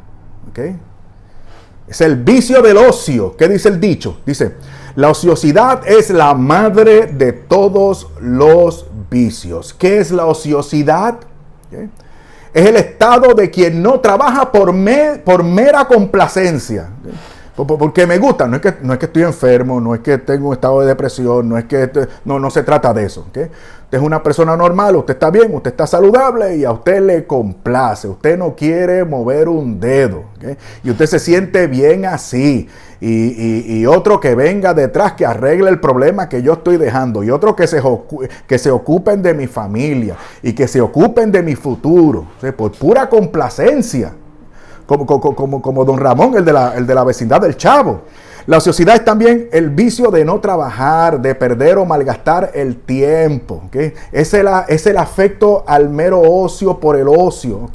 Es 1.87 2.01
el 2.01 2.15
vicio 2.17 2.61
del 2.61 2.77
ocio. 2.77 3.35
¿Qué 3.37 3.47
dice 3.47 3.69
el 3.69 3.79
dicho? 3.79 4.19
Dice, 4.25 4.55
la 4.95 5.11
ociosidad 5.11 5.87
es 5.87 6.09
la 6.09 6.33
madre 6.33 7.05
de 7.05 7.31
todos 7.31 8.07
los 8.19 8.87
vicios. 9.09 9.73
¿Qué 9.73 9.99
es 9.99 10.11
la 10.11 10.25
ociosidad? 10.25 11.19
Es 12.51 12.65
el 12.65 12.75
estado 12.75 13.35
de 13.35 13.51
quien 13.51 13.83
no 13.83 13.99
trabaja 13.99 14.51
por, 14.51 14.73
por 15.23 15.43
mera 15.43 15.85
complacencia. 15.85 16.89
Porque 17.65 18.05
me 18.05 18.19
gusta, 18.19 18.47
no 18.47 18.57
es, 18.57 18.61
que, 18.61 18.75
no 18.83 18.93
es 18.93 18.99
que 18.99 19.07
estoy 19.07 19.23
enfermo, 19.23 19.81
no 19.81 19.95
es 19.95 20.01
que 20.01 20.19
tengo 20.19 20.49
un 20.49 20.53
estado 20.53 20.81
de 20.81 20.87
depresión, 20.87 21.49
no 21.49 21.57
es 21.57 21.65
que 21.65 21.89
no, 22.23 22.39
no 22.39 22.51
se 22.51 22.61
trata 22.61 22.93
de 22.93 23.05
eso. 23.05 23.21
Usted 23.21 23.49
es 23.89 23.99
una 23.99 24.21
persona 24.21 24.55
normal, 24.55 24.95
usted 24.97 25.15
está 25.15 25.31
bien, 25.31 25.55
usted 25.55 25.71
está 25.71 25.87
saludable 25.87 26.55
y 26.55 26.65
a 26.65 26.71
usted 26.71 27.01
le 27.01 27.25
complace, 27.25 28.07
usted 28.07 28.37
no 28.37 28.55
quiere 28.55 29.05
mover 29.05 29.49
un 29.49 29.79
dedo 29.79 30.25
y 30.83 30.91
usted 30.91 31.07
se 31.07 31.17
siente 31.17 31.65
bien 31.65 32.05
así. 32.05 32.67
Y, 32.99 33.85
otro 33.87 34.19
que 34.19 34.35
venga 34.35 34.73
detrás 34.73 35.13
que 35.13 35.25
arregle 35.25 35.69
el 35.69 35.79
problema 35.79 36.29
que 36.29 36.43
yo 36.43 36.53
estoy 36.53 36.77
dejando 36.77 37.23
y 37.23 37.31
otro 37.31 37.55
que 37.55 37.65
se, 37.65 37.81
que 38.45 38.59
se 38.59 38.69
ocupen 38.69 39.23
de 39.23 39.33
mi 39.33 39.47
familia 39.47 40.15
y 40.43 40.53
que 40.53 40.67
se 40.67 40.81
ocupen 40.81 41.31
de 41.31 41.41
mi 41.41 41.55
futuro, 41.55 42.27
por 42.55 42.71
pura 42.73 43.09
complacencia 43.09 44.13
como, 44.87 45.05
como, 45.05 45.61
como, 45.61 45.85
don 45.85 45.99
Ramón, 45.99 46.35
el 46.35 46.45
de, 46.45 46.53
la, 46.53 46.73
el 46.75 46.87
de 46.87 46.95
la 46.95 47.03
vecindad 47.03 47.41
del 47.41 47.55
Chavo. 47.55 48.01
La 48.47 48.59
ociosidad 48.59 48.95
es 48.95 49.03
también 49.03 49.49
el 49.51 49.71
vicio 49.71 50.09
de 50.09 50.23
no 50.23 50.39
trabajar, 50.39 51.21
de 51.21 51.35
perder 51.35 51.77
o 51.77 51.85
malgastar 51.85 52.51
el 52.53 52.77
tiempo. 52.77 53.63
Es, 54.13 54.33
el, 54.33 54.47
es, 54.69 54.87
el, 54.87 54.97
afecto 54.97 55.65
al 55.67 55.89
mero 55.89 56.21
ocio 56.21 56.79
por 56.79 56.95
el 56.95 57.09
ocio. 57.09 57.69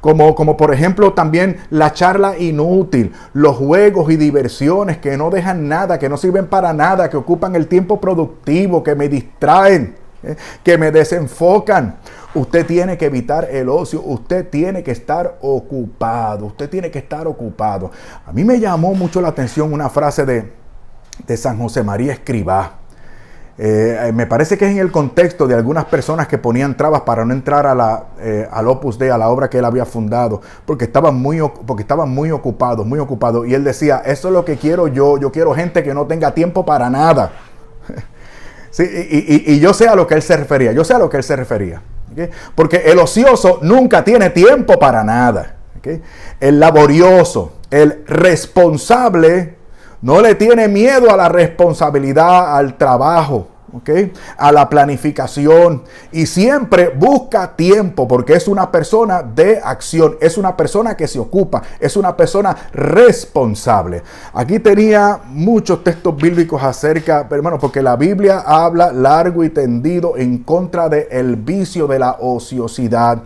Como, 0.00 0.34
como 0.34 0.56
por 0.56 0.74
ejemplo 0.74 1.12
también 1.12 1.58
la 1.70 1.92
charla 1.92 2.36
inútil, 2.36 3.12
los 3.32 3.56
juegos 3.58 4.10
y 4.10 4.16
diversiones 4.16 4.98
que 4.98 5.16
no 5.16 5.30
dejan 5.30 5.68
nada, 5.68 6.00
que 6.00 6.08
no 6.08 6.16
sirven 6.16 6.48
para 6.48 6.72
nada, 6.72 7.08
que 7.08 7.16
ocupan 7.16 7.54
el 7.54 7.68
tiempo 7.68 8.00
productivo, 8.00 8.82
que 8.82 8.96
me 8.96 9.08
distraen. 9.08 10.07
¿Eh? 10.22 10.36
que 10.62 10.78
me 10.78 10.90
desenfocan. 10.90 11.96
Usted 12.34 12.66
tiene 12.66 12.98
que 12.98 13.06
evitar 13.06 13.48
el 13.50 13.68
ocio, 13.68 14.02
usted 14.02 14.48
tiene 14.48 14.82
que 14.82 14.90
estar 14.90 15.38
ocupado, 15.40 16.46
usted 16.46 16.68
tiene 16.68 16.90
que 16.90 16.98
estar 16.98 17.26
ocupado. 17.26 17.90
A 18.26 18.32
mí 18.32 18.44
me 18.44 18.60
llamó 18.60 18.94
mucho 18.94 19.20
la 19.20 19.28
atención 19.28 19.72
una 19.72 19.88
frase 19.88 20.26
de, 20.26 20.52
de 21.26 21.36
San 21.36 21.58
José 21.58 21.82
María 21.82 22.12
Escribá. 22.12 22.78
Eh, 23.60 24.12
me 24.14 24.24
parece 24.26 24.56
que 24.56 24.66
es 24.66 24.70
en 24.70 24.78
el 24.78 24.92
contexto 24.92 25.48
de 25.48 25.54
algunas 25.56 25.86
personas 25.86 26.28
que 26.28 26.38
ponían 26.38 26.76
trabas 26.76 27.00
para 27.00 27.24
no 27.24 27.34
entrar 27.34 27.66
a 27.66 27.74
la, 27.74 28.04
eh, 28.20 28.46
al 28.52 28.68
Opus 28.68 28.98
Dei, 28.98 29.08
a 29.08 29.18
la 29.18 29.30
obra 29.30 29.50
que 29.50 29.58
él 29.58 29.64
había 29.64 29.84
fundado, 29.84 30.40
porque 30.64 30.84
estaban, 30.84 31.16
muy, 31.16 31.40
porque 31.66 31.84
muy 32.06 32.30
ocupados, 32.30 32.86
muy 32.86 33.00
ocupados. 33.00 33.48
Y 33.48 33.54
él 33.54 33.64
decía, 33.64 34.00
eso 34.06 34.28
es 34.28 34.34
lo 34.34 34.44
que 34.44 34.58
quiero 34.58 34.86
yo, 34.86 35.18
yo 35.18 35.32
quiero 35.32 35.54
gente 35.54 35.82
que 35.82 35.92
no 35.92 36.06
tenga 36.06 36.32
tiempo 36.34 36.64
para 36.64 36.88
nada. 36.88 37.32
y, 38.78 39.58
yo 39.58 39.72
sé 39.72 39.88
a 39.88 39.94
lo 39.94 40.06
que 40.06 40.14
él 40.14 40.22
se 40.22 40.36
refería, 40.36 40.72
yo 40.72 40.84
sé 40.84 40.94
a 40.94 40.98
lo 40.98 41.08
que 41.08 41.18
él 41.18 41.22
se 41.22 41.36
refería. 41.36 41.82
Porque 42.54 42.82
el 42.86 42.98
ocioso 42.98 43.58
nunca 43.62 44.04
tiene 44.04 44.30
tiempo 44.30 44.78
para 44.78 45.04
nada. 45.04 45.56
El 46.40 46.60
laborioso, 46.60 47.52
el 47.70 48.04
responsable, 48.06 49.56
no 50.02 50.20
le 50.20 50.34
tiene 50.34 50.68
miedo 50.68 51.10
a 51.10 51.16
la 51.16 51.28
responsabilidad, 51.28 52.56
al 52.56 52.76
trabajo, 52.76 53.48
a 54.36 54.52
la 54.52 54.68
planificación 54.68 55.82
y 56.12 56.26
siempre 56.26 56.88
busca 56.88 57.54
tiempo 57.56 58.08
porque 58.08 58.34
es 58.34 58.48
una 58.48 58.70
persona 58.70 59.22
de 59.22 59.60
acción, 59.62 60.16
es 60.20 60.38
una 60.38 60.56
persona 60.56 60.96
que 60.96 61.06
se 61.06 61.18
ocupa, 61.18 61.62
es 61.80 61.96
una 61.96 62.16
persona 62.16 62.56
responsable. 62.72 64.02
Aquí 64.32 64.58
tenía 64.58 65.20
muchos 65.26 65.84
textos 65.84 66.16
bíblicos 66.16 66.62
acerca, 66.62 67.26
hermano, 67.30 67.58
porque 67.58 67.82
la 67.82 67.96
Biblia 67.96 68.42
habla 68.46 68.92
largo 68.92 69.44
y 69.44 69.50
tendido 69.50 70.16
en 70.16 70.38
contra 70.38 70.88
del 70.88 71.36
vicio 71.36 71.86
de 71.86 71.98
la 71.98 72.16
ociosidad. 72.20 73.22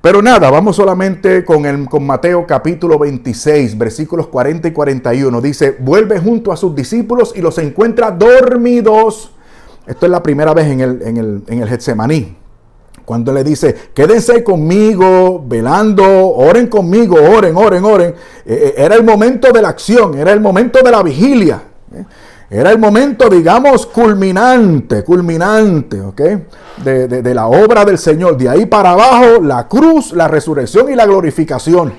Pero 0.00 0.22
nada, 0.22 0.50
vamos 0.50 0.76
solamente 0.76 1.44
con, 1.44 1.66
el, 1.66 1.88
con 1.88 2.06
Mateo 2.06 2.46
capítulo 2.46 2.96
26, 2.96 3.76
versículos 3.76 4.28
40 4.28 4.68
y 4.68 4.70
41. 4.70 5.40
Dice, 5.40 5.76
vuelve 5.80 6.20
junto 6.20 6.52
a 6.52 6.56
sus 6.56 6.76
discípulos 6.76 7.32
y 7.34 7.40
los 7.40 7.58
encuentra 7.58 8.12
dormidos. 8.12 9.32
Esto 9.86 10.06
es 10.06 10.12
la 10.12 10.22
primera 10.22 10.52
vez 10.52 10.66
en 10.66 10.80
el, 10.80 11.02
en 11.02 11.16
el, 11.16 11.42
en 11.46 11.62
el 11.62 11.68
Getsemaní. 11.68 12.36
Cuando 13.04 13.32
le 13.32 13.44
dice, 13.44 13.72
quédense 13.94 14.42
conmigo, 14.42 15.44
velando, 15.46 16.04
oren 16.04 16.66
conmigo, 16.66 17.16
oren, 17.16 17.56
oren, 17.56 17.84
oren. 17.84 18.08
Eh, 18.10 18.14
eh, 18.44 18.74
era 18.76 18.96
el 18.96 19.04
momento 19.04 19.52
de 19.52 19.62
la 19.62 19.68
acción, 19.68 20.18
era 20.18 20.32
el 20.32 20.40
momento 20.40 20.80
de 20.82 20.90
la 20.90 21.04
vigilia. 21.04 21.62
¿eh? 21.94 22.04
Era 22.50 22.70
el 22.70 22.78
momento, 22.78 23.28
digamos, 23.28 23.86
culminante, 23.86 25.04
culminante, 25.04 26.00
¿ok? 26.00 26.20
De, 26.82 27.34
la 27.34 27.46
obra 27.46 27.84
del 27.84 27.98
Señor. 27.98 28.36
De 28.36 28.48
ahí 28.48 28.66
para 28.66 28.90
abajo, 28.90 29.40
la 29.42 29.66
cruz, 29.68 30.12
la 30.12 30.28
resurrección 30.28 30.90
y 30.90 30.96
la 30.96 31.06
glorificación. 31.06 31.92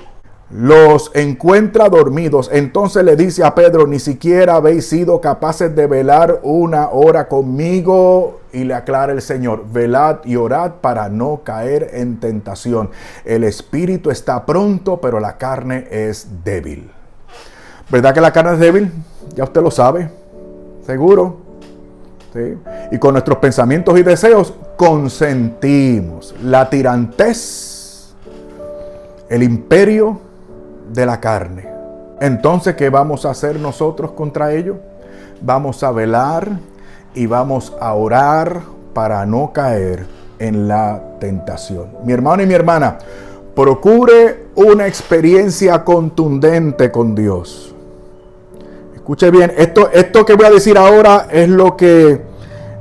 Los 0.50 1.10
encuentra 1.14 1.90
dormidos. 1.90 2.48
Entonces 2.52 3.04
le 3.04 3.16
dice 3.16 3.44
a 3.44 3.54
Pedro, 3.54 3.86
ni 3.86 3.98
siquiera 3.98 4.56
habéis 4.56 4.88
sido 4.88 5.20
capaces 5.20 5.76
de 5.76 5.86
velar 5.86 6.40
una 6.42 6.88
hora 6.88 7.28
conmigo. 7.28 8.40
Y 8.50 8.64
le 8.64 8.72
aclara 8.72 9.12
el 9.12 9.20
Señor, 9.20 9.64
velad 9.70 10.24
y 10.24 10.36
orad 10.36 10.76
para 10.80 11.10
no 11.10 11.42
caer 11.44 11.90
en 11.92 12.18
tentación. 12.18 12.90
El 13.26 13.44
espíritu 13.44 14.10
está 14.10 14.46
pronto, 14.46 15.00
pero 15.02 15.20
la 15.20 15.36
carne 15.36 15.86
es 15.90 16.26
débil. 16.44 16.90
¿Verdad 17.90 18.14
que 18.14 18.20
la 18.22 18.32
carne 18.32 18.54
es 18.54 18.58
débil? 18.58 18.90
Ya 19.34 19.44
usted 19.44 19.60
lo 19.60 19.70
sabe. 19.70 20.10
Seguro. 20.86 21.48
Y 22.90 22.98
con 22.98 23.12
nuestros 23.12 23.38
pensamientos 23.38 23.98
y 23.98 24.02
deseos 24.02 24.54
consentimos 24.76 26.34
la 26.42 26.70
tirantez, 26.70 28.14
el 29.28 29.42
imperio 29.42 30.27
de 30.92 31.06
la 31.06 31.20
carne. 31.20 31.68
Entonces, 32.20 32.74
¿qué 32.74 32.90
vamos 32.90 33.24
a 33.24 33.30
hacer 33.30 33.60
nosotros 33.60 34.12
contra 34.12 34.52
ello? 34.52 34.76
Vamos 35.40 35.82
a 35.82 35.92
velar 35.92 36.50
y 37.14 37.26
vamos 37.26 37.72
a 37.80 37.94
orar 37.94 38.60
para 38.92 39.24
no 39.24 39.52
caer 39.52 40.06
en 40.38 40.68
la 40.68 41.00
tentación. 41.20 41.88
Mi 42.04 42.12
hermano 42.12 42.42
y 42.42 42.46
mi 42.46 42.54
hermana, 42.54 42.98
procure 43.54 44.46
una 44.54 44.86
experiencia 44.86 45.84
contundente 45.84 46.90
con 46.90 47.14
Dios. 47.14 47.74
Escuche 48.94 49.30
bien, 49.30 49.52
esto, 49.56 49.90
esto 49.92 50.24
que 50.24 50.34
voy 50.34 50.46
a 50.46 50.50
decir 50.50 50.76
ahora 50.76 51.28
es 51.30 51.48
lo 51.48 51.76
que, 51.76 52.20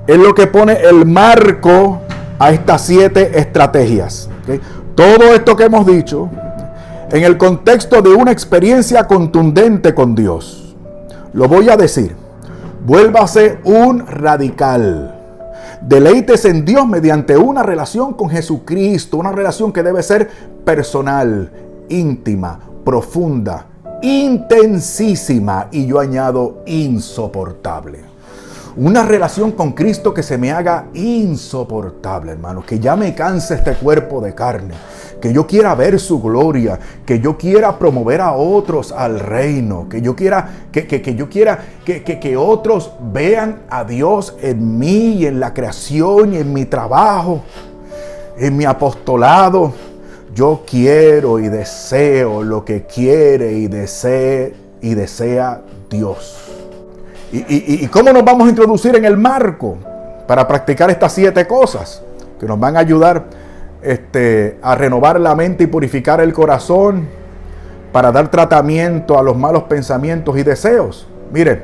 es 0.06 0.18
lo 0.18 0.34
que 0.34 0.48
pone 0.48 0.74
el 0.74 1.06
marco 1.06 2.02
a 2.40 2.52
estas 2.52 2.82
siete 2.82 3.40
estrategias. 3.40 4.30
Todo 4.96 5.34
esto 5.34 5.56
que 5.56 5.66
hemos 5.66 5.86
dicho 5.86 6.30
en 7.12 7.24
el 7.24 7.38
contexto 7.38 8.02
de 8.02 8.10
una 8.10 8.32
experiencia 8.32 9.08
contundente 9.08 9.94
con 9.94 10.14
Dios. 10.14 10.76
Lo 11.34 11.48
voy 11.48 11.70
a 11.70 11.78
decir. 11.78 12.16
Vuélvase 12.86 13.60
un 13.64 14.06
radical. 14.06 15.14
Deleites 15.82 16.46
en 16.46 16.66
Dios 16.66 16.88
mediante 16.88 17.38
una 17.38 17.64
relación 17.64 18.14
con 18.14 18.30
Jesucristo, 18.30 19.18
una 19.18 19.32
relación 19.32 19.72
que 19.72 19.84
debe 19.84 20.04
ser 20.04 20.30
personal, 20.66 21.52
íntima, 21.90 22.60
profunda, 22.84 23.68
intensísima 24.02 25.68
y 25.72 25.86
yo 25.86 26.00
añado 26.00 26.64
insoportable. 26.66 28.07
Una 28.80 29.02
relación 29.02 29.54
con 29.54 29.72
Cristo 29.72 30.14
que 30.14 30.22
se 30.22 30.38
me 30.38 30.52
haga 30.52 30.86
insoportable, 30.94 32.34
hermano. 32.34 32.64
Que 32.64 32.80
ya 32.80 32.96
me 32.96 33.16
canse 33.16 33.56
este 33.56 33.74
cuerpo 33.74 34.22
de 34.22 34.36
carne. 34.36 34.76
Que 35.20 35.34
yo 35.34 35.48
quiera 35.48 35.74
ver 35.74 36.00
su 36.00 36.22
gloria. 36.22 36.80
Que 37.04 37.20
yo 37.20 37.40
quiera 37.40 37.80
promover 37.80 38.22
a 38.22 38.34
otros 38.34 38.92
al 38.92 39.20
reino. 39.20 39.90
Que 39.90 40.00
yo 40.00 40.16
quiera, 40.16 40.68
que, 40.72 40.86
que, 40.86 41.16
yo 41.16 41.28
quiera 41.28 41.58
que, 41.84 42.04
que 42.04 42.38
otros 42.38 42.92
vean 43.12 43.64
a 43.68 43.84
Dios 43.84 44.36
en 44.44 44.78
mí 44.78 45.14
y 45.14 45.26
en 45.26 45.40
la 45.40 45.56
creación 45.56 46.34
y 46.34 46.38
en 46.38 46.54
mi 46.54 46.66
trabajo. 46.66 47.42
En 48.38 48.56
mi 48.56 48.66
apostolado 48.66 49.74
yo 50.36 50.62
quiero 50.70 51.40
y 51.40 51.48
deseo 51.48 52.44
lo 52.44 52.64
que 52.64 52.86
quiere 52.86 53.54
y 53.54 53.66
desee 53.66 54.54
y 54.82 54.94
desea 54.94 55.64
Dios. 55.90 56.47
¿Y, 57.32 57.88
cómo 57.88 58.14
nos 58.14 58.24
vamos 58.24 58.48
a 58.48 58.50
introducir 58.50 58.96
en 58.96 59.04
el 59.06 59.18
marco 59.18 59.78
para 60.28 60.48
practicar 60.48 60.90
estas 60.90 61.12
siete 61.14 61.46
cosas 61.46 62.02
que 62.40 62.46
nos 62.46 62.60
van 62.60 62.78
a 62.78 62.80
ayudar 62.80 63.26
este, 63.82 64.58
a 64.62 64.76
renovar 64.76 65.20
la 65.20 65.36
mente 65.36 65.66
y 65.66 65.68
purificar 65.68 66.22
el 66.22 66.34
corazón 66.34 67.08
para 67.92 68.12
dar 68.12 68.32
tratamiento 68.32 69.20
a 69.20 69.24
los 69.24 69.38
malos 69.38 69.64
pensamientos 69.64 70.38
y 70.38 70.44
deseos? 70.44 71.08
Mire, 71.34 71.64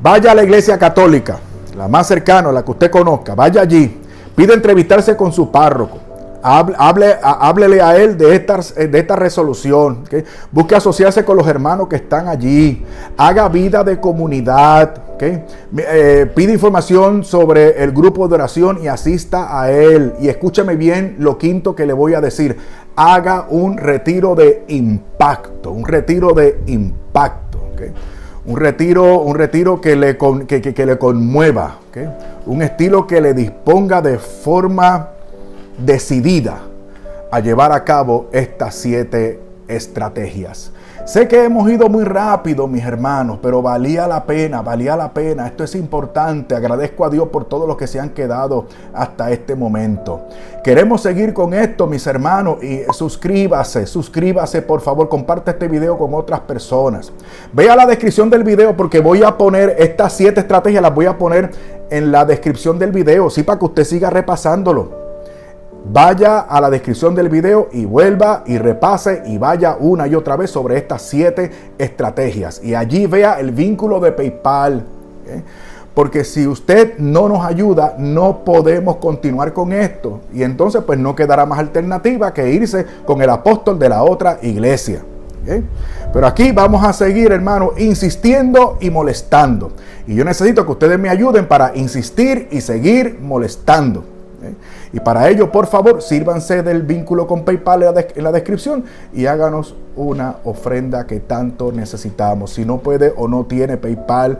vaya 0.00 0.32
a 0.32 0.34
la 0.34 0.42
iglesia 0.42 0.78
católica, 0.78 1.38
la 1.76 1.88
más 1.88 2.06
cercana, 2.06 2.50
la 2.50 2.64
que 2.64 2.70
usted 2.70 2.90
conozca, 2.90 3.34
vaya 3.34 3.60
allí, 3.60 4.00
pide 4.34 4.54
entrevistarse 4.54 5.16
con 5.16 5.32
su 5.32 5.50
párroco 5.50 6.09
Hable, 6.42 7.16
háblele 7.22 7.82
a 7.82 7.96
él 7.96 8.16
de 8.16 8.34
esta, 8.34 8.58
de 8.58 8.98
esta 8.98 9.16
resolución. 9.16 10.04
Busque 10.50 10.74
asociarse 10.74 11.24
con 11.24 11.36
los 11.36 11.46
hermanos 11.46 11.88
que 11.88 11.96
están 11.96 12.28
allí. 12.28 12.84
Haga 13.16 13.48
vida 13.48 13.84
de 13.84 14.00
comunidad. 14.00 14.94
Eh, 15.20 16.30
pide 16.34 16.54
información 16.54 17.24
sobre 17.24 17.82
el 17.82 17.92
grupo 17.92 18.26
de 18.26 18.34
oración 18.34 18.78
y 18.82 18.88
asista 18.88 19.60
a 19.60 19.70
él. 19.70 20.14
Y 20.20 20.28
escúchame 20.28 20.76
bien 20.76 21.16
lo 21.18 21.36
quinto 21.36 21.74
que 21.74 21.84
le 21.84 21.92
voy 21.92 22.14
a 22.14 22.20
decir. 22.20 22.56
Haga 22.96 23.46
un 23.50 23.76
retiro 23.76 24.34
de 24.34 24.64
impacto. 24.68 25.72
Un 25.72 25.84
retiro 25.84 26.32
de 26.32 26.60
impacto. 26.66 27.50
Un 28.46 28.56
retiro, 28.56 29.20
un 29.20 29.36
retiro 29.36 29.80
que, 29.80 29.96
le 29.96 30.16
que, 30.16 30.86
le 30.86 30.98
conmueva. 30.98 31.76
Un 32.46 32.62
estilo 32.62 33.06
que 33.06 33.20
le 33.20 33.34
disponga 33.34 34.00
de 34.00 34.18
forma 34.18 35.10
decidida 35.84 36.60
a 37.30 37.40
llevar 37.40 37.72
a 37.72 37.84
cabo 37.84 38.28
estas 38.32 38.74
siete 38.74 39.40
estrategias. 39.68 40.72
Sé 41.06 41.26
que 41.26 41.44
hemos 41.44 41.68
ido 41.68 41.88
muy 41.88 42.04
rápido, 42.04 42.66
mis 42.66 42.84
hermanos, 42.84 43.38
pero 43.42 43.62
valía 43.62 44.06
la 44.06 44.24
pena, 44.24 44.62
valía 44.62 44.96
la 44.96 45.12
pena. 45.12 45.46
Esto 45.46 45.64
es 45.64 45.74
importante. 45.74 46.54
Agradezco 46.54 47.04
a 47.04 47.10
Dios 47.10 47.28
por 47.28 47.46
todos 47.46 47.66
los 47.66 47.76
que 47.76 47.86
se 47.86 47.98
han 47.98 48.10
quedado 48.10 48.66
hasta 48.92 49.30
este 49.30 49.56
momento. 49.56 50.20
Queremos 50.62 51.00
seguir 51.00 51.32
con 51.32 51.54
esto, 51.54 51.86
mis 51.86 52.06
hermanos, 52.06 52.62
y 52.62 52.82
suscríbase, 52.92 53.86
suscríbase, 53.86 54.62
por 54.62 54.82
favor, 54.82 55.08
comparte 55.08 55.52
este 55.52 55.68
video 55.68 55.96
con 55.96 56.14
otras 56.14 56.40
personas. 56.40 57.12
Vea 57.52 57.74
la 57.74 57.86
descripción 57.86 58.28
del 58.28 58.44
video 58.44 58.76
porque 58.76 59.00
voy 59.00 59.22
a 59.22 59.36
poner 59.36 59.76
estas 59.78 60.12
siete 60.12 60.40
estrategias, 60.40 60.82
las 60.82 60.94
voy 60.94 61.06
a 61.06 61.16
poner 61.16 61.50
en 61.90 62.12
la 62.12 62.24
descripción 62.24 62.78
del 62.78 62.92
video, 62.92 63.30
sí, 63.30 63.42
para 63.42 63.58
que 63.58 63.64
usted 63.64 63.84
siga 63.84 64.10
repasándolo. 64.10 64.99
Vaya 65.84 66.40
a 66.40 66.60
la 66.60 66.70
descripción 66.70 67.14
del 67.14 67.28
video 67.28 67.68
y 67.72 67.84
vuelva 67.84 68.44
y 68.46 68.58
repase 68.58 69.22
y 69.26 69.38
vaya 69.38 69.76
una 69.78 70.06
y 70.06 70.14
otra 70.14 70.36
vez 70.36 70.50
sobre 70.50 70.76
estas 70.76 71.02
siete 71.02 71.50
estrategias. 71.78 72.60
Y 72.62 72.74
allí 72.74 73.06
vea 73.06 73.40
el 73.40 73.50
vínculo 73.50 73.98
de 74.00 74.12
PayPal. 74.12 74.84
porque 75.94 76.24
si 76.24 76.46
usted 76.46 76.98
no 76.98 77.28
nos 77.28 77.44
ayuda, 77.44 77.96
no 77.98 78.44
podemos 78.44 78.96
continuar 78.96 79.52
con 79.52 79.72
esto. 79.72 80.20
Y 80.32 80.42
entonces 80.42 80.82
pues 80.86 80.98
no 80.98 81.14
quedará 81.14 81.46
más 81.46 81.58
alternativa 81.58 82.32
que 82.32 82.52
irse 82.52 82.86
con 83.04 83.20
el 83.22 83.30
apóstol 83.30 83.78
de 83.78 83.88
la 83.88 84.02
otra 84.02 84.38
iglesia. 84.42 85.02
Pero 86.12 86.26
aquí 86.26 86.52
vamos 86.52 86.84
a 86.84 86.92
seguir, 86.92 87.32
hermano, 87.32 87.72
insistiendo 87.76 88.78
y 88.80 88.90
molestando. 88.90 89.72
Y 90.06 90.14
yo 90.14 90.24
necesito 90.24 90.64
que 90.64 90.72
ustedes 90.72 90.98
me 90.98 91.08
ayuden 91.08 91.46
para 91.46 91.72
insistir 91.74 92.48
y 92.50 92.60
seguir 92.60 93.18
molestando. 93.20 94.04
Y 94.92 94.98
para 94.98 95.28
ello, 95.28 95.52
por 95.52 95.66
favor, 95.66 96.02
sírvanse 96.02 96.62
del 96.62 96.82
vínculo 96.82 97.26
con 97.26 97.44
PayPal 97.44 97.84
en 98.14 98.24
la 98.24 98.32
descripción 98.32 98.84
y 99.12 99.26
háganos 99.26 99.76
una 99.94 100.36
ofrenda 100.44 101.06
que 101.06 101.20
tanto 101.20 101.70
necesitamos. 101.70 102.54
Si 102.54 102.64
no 102.64 102.78
puede 102.78 103.12
o 103.16 103.28
no 103.28 103.44
tiene 103.44 103.76
PayPal, 103.76 104.38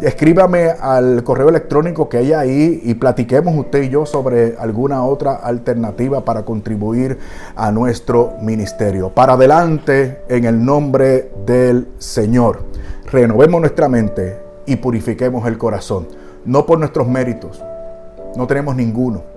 escríbame 0.00 0.70
al 0.70 1.22
correo 1.22 1.50
electrónico 1.50 2.08
que 2.08 2.16
hay 2.16 2.32
ahí 2.32 2.80
y 2.82 2.94
platiquemos 2.94 3.54
usted 3.54 3.82
y 3.82 3.88
yo 3.90 4.06
sobre 4.06 4.56
alguna 4.58 5.04
otra 5.04 5.34
alternativa 5.34 6.24
para 6.24 6.44
contribuir 6.44 7.18
a 7.54 7.70
nuestro 7.70 8.34
ministerio. 8.40 9.10
Para 9.10 9.34
adelante, 9.34 10.22
en 10.28 10.46
el 10.46 10.64
nombre 10.64 11.30
del 11.44 11.88
Señor. 11.98 12.64
Renovemos 13.12 13.60
nuestra 13.60 13.88
mente 13.88 14.38
y 14.64 14.76
purifiquemos 14.76 15.46
el 15.46 15.58
corazón. 15.58 16.08
No 16.46 16.64
por 16.64 16.78
nuestros 16.78 17.06
méritos, 17.06 17.62
no 18.36 18.46
tenemos 18.46 18.76
ninguno 18.76 19.29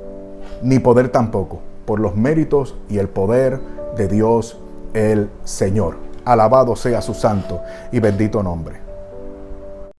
ni 0.63 0.79
poder 0.79 1.09
tampoco, 1.09 1.59
por 1.85 1.99
los 1.99 2.15
méritos 2.15 2.75
y 2.89 2.97
el 2.97 3.09
poder 3.09 3.59
de 3.97 4.07
Dios 4.07 4.57
el 4.93 5.29
Señor. 5.43 5.97
Alabado 6.25 6.75
sea 6.75 7.01
su 7.01 7.13
santo 7.13 7.61
y 7.91 7.99
bendito 7.99 8.41
nombre. 8.41 8.82